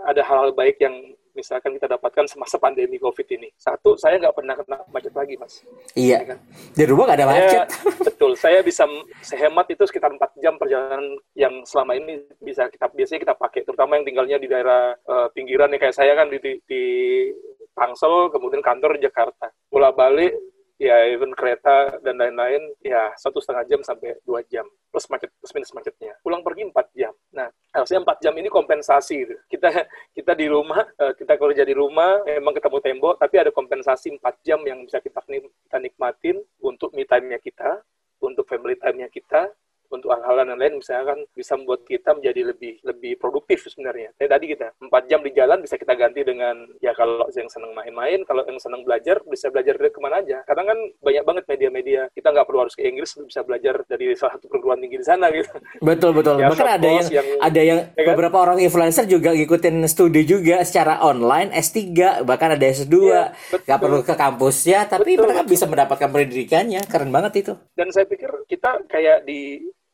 ada 0.03 0.21
hal-hal 0.21 0.51
baik 0.51 0.77
yang 0.83 0.95
misalkan 1.35 1.75
kita 1.75 1.91
dapatkan 1.91 2.25
semasa 2.31 2.55
pandemi 2.55 2.95
COVID 2.97 3.27
ini. 3.35 3.51
Satu, 3.59 3.99
saya 3.99 4.15
nggak 4.17 4.33
pernah 4.33 4.55
kena 4.55 4.77
macet 4.87 5.11
lagi, 5.11 5.35
Mas. 5.35 5.61
Iya. 5.93 6.23
kan? 6.23 6.39
Di 6.71 6.83
rumah 6.87 7.11
gak 7.11 7.19
ada 7.19 7.27
Saya, 7.27 7.35
macet. 7.35 7.67
betul, 8.07 8.31
saya 8.39 8.59
bisa 8.63 8.87
sehemat 9.19 9.67
itu 9.67 9.83
sekitar 9.83 10.15
4 10.15 10.39
jam 10.39 10.55
perjalanan 10.55 11.03
yang 11.35 11.61
selama 11.67 11.99
ini 11.99 12.23
bisa 12.39 12.71
kita 12.71 12.87
biasanya 12.87 13.21
kita 13.27 13.35
pakai, 13.35 13.67
terutama 13.67 13.99
yang 13.99 14.07
tinggalnya 14.07 14.37
di 14.39 14.47
daerah 14.47 14.95
eh, 14.95 15.27
pinggiran 15.35 15.75
ya 15.75 15.77
kayak 15.77 15.95
saya 15.95 16.15
kan 16.15 16.31
di, 16.31 16.39
di, 16.39 16.53
di 16.63 16.83
Tangsel, 17.75 18.31
kemudian 18.31 18.63
kantor 18.63 18.95
di 18.95 19.05
Jakarta. 19.05 19.51
Pulang 19.67 19.91
balik, 19.91 20.31
ya 20.79 21.07
even 21.11 21.31
kereta 21.35 21.99
dan 22.03 22.19
lain-lain, 22.19 22.63
ya 22.83 23.11
satu 23.19 23.39
setengah 23.43 23.63
jam 23.67 23.81
sampai 23.83 24.15
dua 24.23 24.43
jam 24.47 24.63
plus 24.95 25.11
macet 25.11 25.27
plus 25.39 25.51
minus 25.51 25.75
macetnya. 25.75 26.15
Pulang 26.23 26.39
pergi 26.39 26.71
4 26.71 26.87
jam. 26.95 27.11
Nah, 27.35 27.51
harusnya 27.75 27.99
4 27.99 28.23
jam 28.23 28.33
ini 28.39 28.47
kompensasi 28.47 29.27
gitu. 29.27 29.35
Kita 29.51 29.67
kita 30.15 30.31
di 30.31 30.47
rumah, 30.47 30.87
eh, 30.87 31.13
kita 31.19 31.35
kerja 31.35 31.67
di 31.67 31.75
rumah, 31.75 32.23
memang 32.23 32.55
ketemu 32.55 32.79
tembok, 32.79 33.19
tapi 33.19 33.35
ada 33.43 33.51
kompensasi 33.51 34.15
4 34.15 34.39
jam 34.47 34.63
yang 34.63 34.87
bisa 34.87 35.03
kita, 35.03 35.19
kita 35.27 35.77
nikmatin 35.83 36.39
untuk 36.63 36.95
me 36.95 37.03
time-nya 37.03 37.43
kita, 37.43 37.83
untuk 38.23 38.47
family 38.47 38.79
time-nya 38.79 39.11
kita, 39.11 39.51
untuk 39.95 40.11
hal-hal 40.11 40.43
yang 40.43 40.55
lain 40.55 40.75
misalkan 40.77 41.23
bisa 41.31 41.55
membuat 41.55 41.81
kita 41.83 42.11
menjadi 42.11 42.51
lebih 42.51 42.73
lebih 42.83 43.15
produktif 43.15 43.63
sebenarnya. 43.65 44.11
Kayak 44.15 44.31
tadi 44.35 44.45
kita 44.51 44.67
empat 44.77 45.03
jam 45.07 45.19
di 45.19 45.31
jalan 45.31 45.59
bisa 45.59 45.75
kita 45.75 45.93
ganti 45.93 46.21
dengan 46.21 46.55
ya 46.79 46.91
kalau 46.91 47.25
yang 47.31 47.47
senang 47.47 47.71
main-main, 47.71 48.21
kalau 48.23 48.43
yang 48.43 48.59
senang 48.59 48.83
belajar 48.83 49.23
bisa 49.25 49.47
belajar 49.47 49.75
dari 49.75 49.89
ke 49.89 49.99
mana 49.99 50.19
aja. 50.19 50.43
Karena 50.43 50.63
kan 50.65 50.77
banyak 50.99 51.23
banget 51.23 51.43
media-media 51.47 52.01
kita 52.11 52.27
nggak 52.29 52.45
perlu 52.45 52.59
harus 52.61 52.75
ke 52.75 52.83
Inggris 52.83 53.11
bisa 53.17 53.41
belajar 53.41 53.81
dari 53.85 54.11
salah 54.13 54.35
satu 54.35 54.47
perguruan 54.47 54.77
tinggi 54.77 54.99
di 54.99 55.07
sana 55.07 55.31
gitu. 55.31 55.49
Betul 55.79 56.11
betul. 56.11 56.35
Ya, 56.37 56.51
Bahkan 56.51 56.67
ada 56.69 56.87
yang, 56.87 57.07
yang- 57.09 57.29
ada 57.39 57.61
yang 57.61 57.79
ya 57.87 58.03
kan? 58.03 58.05
beberapa 58.13 58.37
orang 58.37 58.57
influencer 58.59 59.05
juga 59.05 59.31
ngikutin 59.31 59.75
studi 59.85 60.21
juga 60.23 60.59
secara 60.61 60.99
online 61.01 61.53
S3 61.53 61.81
bahkan 62.23 62.53
ada 62.53 62.65
S2. 62.65 62.95
Iya, 62.95 63.23
betul. 63.49 63.65
Gak 63.65 63.79
perlu 63.79 63.99
ke 64.01 64.13
kampusnya 64.13 64.79
tapi 64.85 65.15
Betul, 65.15 65.23
mereka 65.29 65.41
bisa 65.45 65.65
mendapatkan 65.65 66.09
pendidikannya. 66.09 66.81
Keren 66.85 67.09
banget 67.09 67.33
itu. 67.37 67.53
dan 67.73 67.87
saya 67.89 68.05
pikir 68.05 68.27
kita 68.45 68.83
kayak 68.85 69.23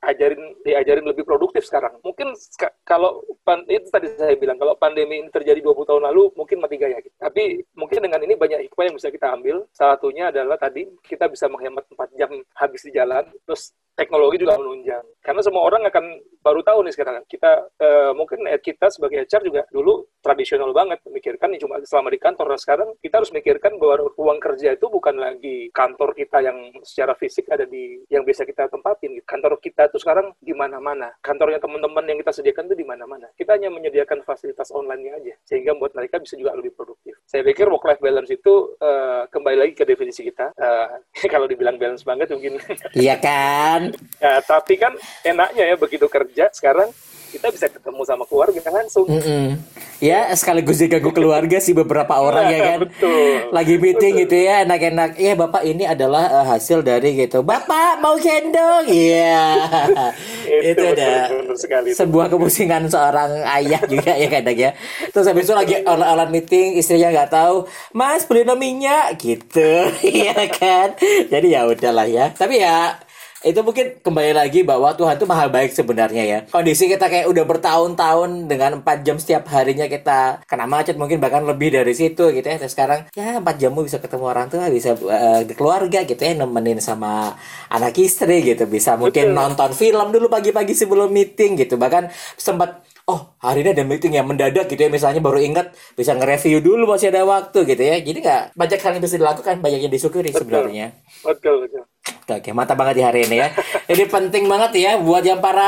diajarin 0.02 0.58
diajarin 0.66 1.06
lebih 1.06 1.22
produktif 1.22 1.62
sekarang. 1.70 1.94
Mungkin 2.02 2.34
kalau 2.82 3.22
itu 3.70 3.88
tadi 3.94 4.10
saya 4.18 4.34
bilang 4.34 4.58
kalau 4.58 4.74
pandemi 4.74 5.22
ini 5.22 5.30
terjadi 5.30 5.62
20 5.62 5.86
tahun 5.86 6.04
lalu 6.10 6.34
mungkin 6.34 6.58
mati 6.58 6.82
gaya 6.82 6.98
gitu. 7.06 7.14
Tapi 7.22 7.62
mungkin 7.78 8.02
dengan 8.02 8.18
ini 8.26 8.34
banyak 8.34 8.66
hikmah 8.66 8.84
yang 8.90 8.98
bisa 8.98 9.14
kita 9.14 9.30
ambil. 9.30 9.70
Salah 9.70 10.02
satunya 10.02 10.34
adalah 10.34 10.58
tadi 10.58 10.90
kita 11.06 11.30
bisa 11.30 11.46
menghemat 11.46 11.86
4 11.86 12.18
jam 12.18 12.34
habis 12.58 12.82
di 12.82 12.92
jalan 12.98 13.30
terus 13.46 13.78
teknologi 13.96 14.42
juga 14.42 14.58
menunjang. 14.58 15.04
Karena 15.22 15.42
semua 15.46 15.64
orang 15.68 15.86
akan 15.86 16.06
baru 16.42 16.62
tahu 16.66 16.80
nih 16.88 16.94
sekarang. 16.94 17.24
Kita 17.30 17.52
eh, 17.78 18.12
mungkin 18.18 18.44
kita 18.60 18.90
sebagai 18.90 19.24
HR 19.24 19.42
juga 19.46 19.62
dulu 19.70 20.10
tradisional 20.22 20.74
banget 20.74 21.02
memikirkan 21.06 21.54
cuma 21.62 21.78
selama 21.86 22.10
di 22.10 22.20
kantor. 22.20 22.46
Nah 22.54 22.60
sekarang 22.60 22.90
kita 22.98 23.22
harus 23.22 23.32
mikirkan 23.34 23.78
bahwa 23.78 24.10
ruang 24.18 24.40
kerja 24.42 24.74
itu 24.74 24.90
bukan 24.90 25.18
lagi 25.22 25.70
kantor 25.70 26.18
kita 26.18 26.42
yang 26.42 26.58
secara 26.82 27.14
fisik 27.14 27.46
ada 27.54 27.70
di 27.70 28.02
yang 28.10 28.26
bisa 28.26 28.42
kita 28.48 28.66
tempatin. 28.72 29.22
Kantor 29.26 29.62
kita 29.62 29.92
itu 29.94 29.98
sekarang 30.02 30.34
di 30.42 30.54
mana-mana. 30.58 31.14
Kantornya 31.22 31.62
teman-teman 31.62 32.04
yang 32.10 32.18
kita 32.26 32.34
sediakan 32.34 32.66
itu 32.72 32.76
di 32.82 32.88
mana-mana. 32.88 33.30
Kita 33.38 33.54
hanya 33.54 33.70
menyediakan 33.70 34.26
fasilitas 34.26 34.74
online-nya 34.74 35.22
aja 35.22 35.34
sehingga 35.46 35.78
membuat 35.78 35.94
mereka 35.94 36.18
bisa 36.18 36.34
juga 36.34 36.58
lebih 36.58 36.74
produktif. 36.74 37.14
Saya 37.30 37.46
pikir 37.46 37.70
work 37.70 37.86
life 37.86 38.02
balance 38.02 38.34
itu 38.34 38.74
eh, 38.82 39.24
kembali 39.30 39.58
lagi 39.62 39.74
ke 39.78 39.86
definisi 39.86 40.26
kita. 40.26 40.50
Eh, 40.58 40.88
kalau 41.34 41.46
dibilang 41.46 41.78
balance 41.78 42.02
banget 42.02 42.34
mungkin 42.34 42.58
Iya 42.98 43.16
kan? 43.22 43.81
Ya, 44.22 44.34
tapi 44.46 44.78
kan 44.78 44.94
enaknya 45.26 45.64
ya 45.72 45.76
begitu 45.76 46.06
kerja 46.06 46.50
sekarang 46.54 46.90
kita 47.32 47.48
bisa 47.48 47.72
ketemu 47.72 48.02
sama 48.04 48.28
keluarga 48.28 48.60
langsung. 48.68 49.08
Mm-mm. 49.08 49.56
Ya 50.04 50.28
sekaligus 50.36 50.84
diganggu 50.84 51.16
keluarga 51.16 51.64
sih 51.64 51.72
beberapa 51.72 52.12
orang 52.20 52.52
ya 52.52 52.60
kan. 52.76 52.78
Betul. 52.84 53.56
Lagi 53.56 53.76
meeting 53.80 54.14
gitu 54.28 54.36
ya 54.36 54.68
enak-enak. 54.68 55.16
Ya 55.16 55.34
bapak 55.40 55.64
ini 55.64 55.88
adalah 55.88 56.28
eh, 56.28 56.46
hasil 56.52 56.84
dari 56.84 57.16
gitu. 57.16 57.40
Bapak 57.40 58.04
mau 58.04 58.20
gendong? 58.20 58.84
Iya. 58.92 59.64
itu 60.60 60.76
Itu 60.76 60.84
ada 60.92 61.12
sekali. 61.56 61.96
sebuah 61.96 62.28
kemusingan 62.28 62.92
seorang 62.92 63.48
ayah 63.64 63.82
juga 63.88 64.12
ya 64.12 64.28
kadang 64.28 64.58
ya. 64.60 64.72
Terus 65.16 65.26
habis 65.32 65.48
itu 65.48 65.56
lagi 65.56 65.76
online 65.88 66.32
meeting 66.36 66.76
istrinya 66.76 67.16
nggak 67.16 67.32
tahu. 67.32 67.64
Mas 67.96 68.28
beli 68.28 68.44
minyak 68.44 69.16
gitu. 69.24 69.88
Iya 70.04 70.52
kan. 70.52 71.00
Jadi 71.32 71.48
ya 71.56 71.64
udahlah 71.64 72.10
ya. 72.12 72.36
Tapi 72.36 72.60
ya 72.60 73.00
itu 73.42 73.60
mungkin 73.66 73.98
kembali 74.06 74.38
lagi 74.38 74.62
bahwa 74.62 74.94
Tuhan 74.94 75.18
itu 75.18 75.26
maha 75.26 75.50
baik 75.50 75.74
sebenarnya 75.74 76.24
ya. 76.24 76.40
Kondisi 76.46 76.86
kita 76.86 77.10
kayak 77.10 77.26
udah 77.26 77.44
bertahun-tahun 77.46 78.46
dengan 78.46 78.86
4 78.86 79.02
jam 79.02 79.18
setiap 79.18 79.50
harinya 79.50 79.90
kita 79.90 80.46
kena 80.46 80.70
macet 80.70 80.94
mungkin 80.96 81.18
bahkan 81.18 81.42
lebih 81.42 81.74
dari 81.74 81.94
situ 81.98 82.30
gitu 82.30 82.46
ya. 82.46 82.62
Terus 82.62 82.78
sekarang 82.78 83.10
ya 83.18 83.42
4 83.42 83.58
jammu 83.58 83.82
bisa 83.82 83.98
ketemu 83.98 84.26
orang 84.30 84.48
tua 84.48 84.70
bisa 84.70 84.94
di 85.42 85.54
keluarga 85.58 86.06
gitu 86.06 86.22
ya 86.22 86.38
nemenin 86.38 86.78
sama 86.78 87.34
anak 87.74 87.98
istri 87.98 88.46
gitu. 88.46 88.70
Bisa 88.70 88.94
mungkin 88.94 89.34
Betul. 89.34 89.38
nonton 89.38 89.70
film 89.74 90.08
dulu 90.14 90.30
pagi-pagi 90.30 90.78
sebelum 90.78 91.10
meeting 91.10 91.58
gitu. 91.58 91.82
Bahkan 91.82 92.14
sempat 92.38 92.86
oh 93.10 93.34
hari 93.42 93.66
ini 93.66 93.74
ada 93.74 93.82
meeting 93.82 94.22
yang 94.22 94.30
mendadak 94.30 94.70
gitu 94.70 94.78
ya. 94.78 94.94
Misalnya 94.94 95.20
baru 95.20 95.42
ingat 95.42 95.74
bisa 95.98 96.14
nge-review 96.14 96.62
dulu 96.62 96.94
masih 96.94 97.10
ada 97.10 97.26
waktu 97.26 97.66
gitu 97.66 97.84
ya. 97.84 97.98
Jadi 98.00 98.18
nggak 98.22 98.44
banyak 98.54 98.80
hal 98.80 98.92
yang 98.96 99.04
bisa 99.04 99.18
dilakukan 99.18 99.56
banyak 99.60 99.90
yang 99.90 99.92
disyukuri 99.92 100.30
sebenarnya. 100.30 100.94
Betul, 101.26 101.66
betul. 101.66 101.90
Oke, 102.32 102.48
oke, 102.48 102.56
mantap 102.56 102.80
banget 102.80 102.96
di 102.96 103.04
hari 103.04 103.28
ini 103.28 103.44
ya. 103.44 103.52
Ini 103.92 104.08
penting 104.08 104.48
banget 104.48 104.72
ya 104.80 104.96
buat 105.04 105.20
yang 105.20 105.44
para 105.44 105.68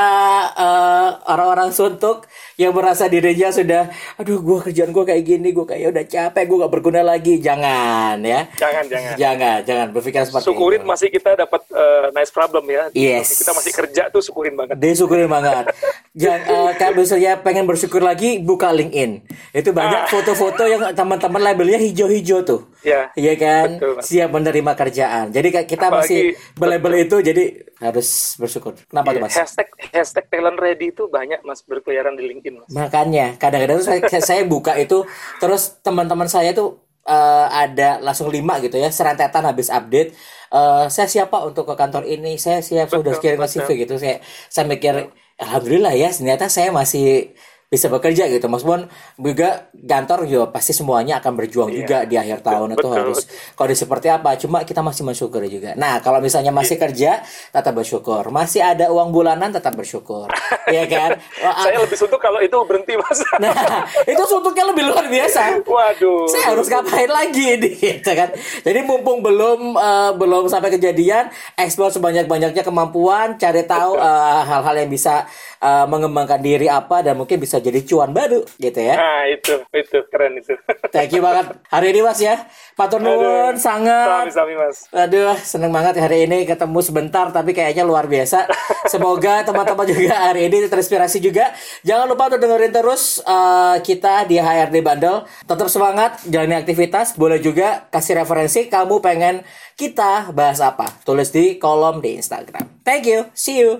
eh, 0.55 1.09
orang-orang 1.27 1.75
suntuk 1.75 2.23
yang 2.55 2.71
merasa 2.71 3.11
dirinya 3.11 3.51
sudah, 3.51 3.91
aduh, 4.15 4.39
gua 4.39 4.63
kerjaan 4.63 4.95
gua 4.95 5.03
kayak 5.03 5.27
gini, 5.27 5.51
gua 5.51 5.67
kayak 5.67 5.91
udah 5.91 6.05
capek, 6.07 6.43
gua 6.47 6.57
gak 6.63 6.71
berguna 6.71 7.03
lagi. 7.03 7.35
Jangan 7.43 8.23
ya, 8.23 8.47
Jangan, 8.55 8.83
jangan. 8.87 9.13
jangan, 9.19 9.57
jangan 9.67 9.87
berpikir 9.91 10.23
seperti 10.23 10.45
Syukurin 10.47 10.79
itu. 10.79 10.87
masih 10.87 11.07
kita 11.11 11.35
dapat 11.35 11.61
eh, 11.67 12.05
nice 12.15 12.31
problem 12.31 12.63
ya. 12.71 12.83
Yes. 12.95 13.43
Kita 13.43 13.51
masih 13.51 13.71
kerja 13.75 14.03
tuh 14.07 14.23
syukurin 14.23 14.55
banget. 14.55 14.79
Disyukurin 14.79 15.27
banget. 15.27 15.75
Jangan, 16.15 16.41
eh, 16.47 16.71
kalau 16.79 16.95
misalnya 16.95 17.43
pengen 17.43 17.67
bersyukur 17.67 17.99
lagi, 17.99 18.39
buka 18.39 18.71
LinkedIn. 18.71 19.19
Itu 19.51 19.75
banyak 19.75 20.07
foto-foto 20.07 20.63
yang 20.63 20.95
teman-teman 20.95 21.43
labelnya 21.43 21.75
hijau-hijau 21.75 22.47
tuh. 22.47 22.71
Ya. 22.83 23.09
Iya 23.15 23.33
kan? 23.39 23.67
Betul. 23.79 23.95
Siap 24.03 24.29
menerima 24.29 24.71
kerjaan. 24.75 25.25
Jadi 25.31 25.47
kayak 25.49 25.67
kita 25.71 25.87
masih 25.87 26.35
Apalagi- 26.35 26.59
belabel 26.59 26.93
itu 27.07 27.15
jadi 27.23 27.43
harus 27.79 28.07
bersyukur. 28.35 28.75
Kenapa 28.85 29.15
tuh, 29.15 29.19
Iya, 29.19 29.23
Mas? 29.23 29.35
Hashtag 29.39 29.67
hashtag 29.91 30.25
talent 30.27 30.59
ready 30.59 30.91
itu 30.91 31.07
banyak 31.07 31.39
mas 31.43 31.63
berkeliaran 31.63 32.15
di 32.15 32.23
LinkedIn 32.27 32.59
mas. 32.59 32.69
Makanya 32.69 33.39
kadang-kadang 33.39 33.79
saya, 33.79 33.99
saya 34.29 34.43
buka 34.43 34.75
itu 34.75 35.07
terus 35.39 35.79
teman-teman 35.79 36.27
saya 36.27 36.51
tuh 36.51 36.83
eh, 37.03 37.47
ada 37.49 37.99
langsung 37.99 38.27
lima 38.27 38.59
gitu 38.59 38.75
ya 38.75 38.91
serentetan 38.91 39.43
habis 39.47 39.71
update. 39.71 40.11
Eh, 40.53 40.85
saya 40.91 41.07
siapa 41.07 41.39
untuk 41.43 41.65
ke 41.65 41.75
kantor 41.75 42.03
ini? 42.05 42.35
Saya 42.35 42.59
siap 42.59 42.91
sudah 42.91 43.15
kirim 43.17 43.39
ke. 43.41 43.47
CV 43.47 43.67
gitu. 43.87 43.95
Saya 43.95 44.19
saya 44.51 44.67
mikir 44.67 45.11
alhamdulillah 45.39 45.95
ya 45.95 46.11
ternyata 46.11 46.45
saya 46.47 46.69
masih 46.69 47.31
bisa 47.73 47.89
bekerja 47.89 48.29
gitu 48.29 48.45
meskipun 48.45 48.85
juga 49.17 49.65
kantor 49.73 50.29
juga 50.29 50.45
pasti 50.53 50.77
semuanya 50.77 51.17
akan 51.17 51.33
berjuang 51.33 51.73
Iya. 51.73 51.77
juga 51.81 51.97
di 52.05 52.15
akhir 52.21 52.45
tahun 52.45 52.77
itu 52.77 52.85
betul. 52.85 52.93
harus 52.93 53.19
kondisi 53.57 53.81
seperti 53.81 54.07
apa 54.13 54.37
cuma 54.37 54.61
kita 54.61 54.85
masih 54.85 55.01
mensyukuri 55.01 55.49
juga 55.49 55.73
nah 55.73 55.97
kalau 56.05 56.21
misalnya 56.21 56.53
masih 56.53 56.77
Iya. 56.77 56.83
kerja 56.85 57.11
tetap 57.49 57.73
bersyukur 57.73 58.29
masih 58.29 58.61
ada 58.61 58.93
uang 58.93 59.09
bulanan 59.09 59.49
tetap 59.49 59.73
bersyukur 59.73 60.29
ya 60.69 60.85
kan 60.85 61.17
Saya 61.63 61.79
lebih 61.79 61.95
suntuk 61.95 62.19
kalau 62.19 62.43
itu 62.43 62.55
berhenti 62.67 62.93
mas. 62.99 63.19
Nah, 63.43 63.87
itu 64.03 64.23
suntuknya 64.29 64.69
lebih 64.69 64.83
luar 64.93 65.07
biasa. 65.09 65.63
Waduh. 65.63 66.27
Saya 66.29 66.53
harus 66.53 66.67
ngapain 66.69 67.09
lagi 67.09 67.57
gitu 67.79 68.11
kan? 68.13 68.29
Jadi 68.61 68.79
mumpung 68.83 69.23
belum 69.23 69.73
eh, 69.73 70.11
belum 70.15 70.43
sampai 70.51 70.69
kejadian, 70.75 71.31
eksplor 71.55 71.89
sebanyak-banyaknya 71.89 72.61
kemampuan, 72.61 73.39
cari 73.39 73.63
tahu 73.63 73.95
eh, 73.97 74.41
hal-hal 74.43 74.75
yang 74.85 74.91
bisa 74.91 75.25
eh, 75.63 75.85
mengembangkan 75.87 76.39
diri 76.43 76.67
apa 76.67 77.01
dan 77.01 77.15
mungkin 77.17 77.39
bisa 77.39 77.62
jadi 77.63 77.79
cuan 77.87 78.11
baru, 78.11 78.43
gitu 78.59 78.79
ya. 78.83 78.99
Nah 78.99 79.23
itu 79.31 79.63
itu 79.71 79.97
keren 80.11 80.35
itu. 80.35 80.53
Thank 80.93 81.15
you 81.15 81.23
banget 81.23 81.55
hari 81.71 81.95
ini 81.95 82.03
Mas 82.03 82.19
ya. 82.19 82.43
Patur 82.75 82.99
nuwun 82.99 83.55
sangat. 83.55 84.27
Sami-sami 84.27 84.53
mas. 84.57 84.89
Aduh, 84.89 85.37
seneng 85.39 85.71
banget 85.71 85.97
hari 86.01 86.25
ini 86.27 86.43
ketemu 86.43 86.79
sebentar 86.81 87.29
tapi 87.31 87.55
kayaknya 87.55 87.85
luar 87.85 88.09
biasa. 88.09 88.49
Semoga 88.93 89.45
teman-teman 89.45 89.87
juga 89.87 90.29
hari 90.29 90.49
ini 90.51 90.67
terinspirasi 90.67 91.21
juga. 91.23 91.53
Jangan 91.87 92.05
lupa 92.09 92.33
untuk 92.33 92.41
dengerin 92.43 92.73
terus 92.73 93.21
eh, 93.23 93.77
kita 93.85 94.25
di 94.25 94.41
HRD 94.41 94.83
Bandel. 94.83 95.23
Tetap 95.45 95.69
semangat, 95.69 96.19
jalani 96.27 96.57
aktivitas. 96.57 97.15
Boleh 97.15 97.37
juga 97.39 97.87
kasih 97.93 98.19
referensi 98.25 98.67
kamu 98.67 98.99
pengen 98.99 99.45
kita 99.77 100.33
bahas 100.33 100.59
apa. 100.59 100.89
Tulis 101.05 101.29
di 101.29 101.61
kolom 101.61 102.01
di 102.01 102.17
Instagram. 102.17 102.81
Thank 102.81 103.05
you. 103.05 103.29
See 103.37 103.61
you. 103.61 103.79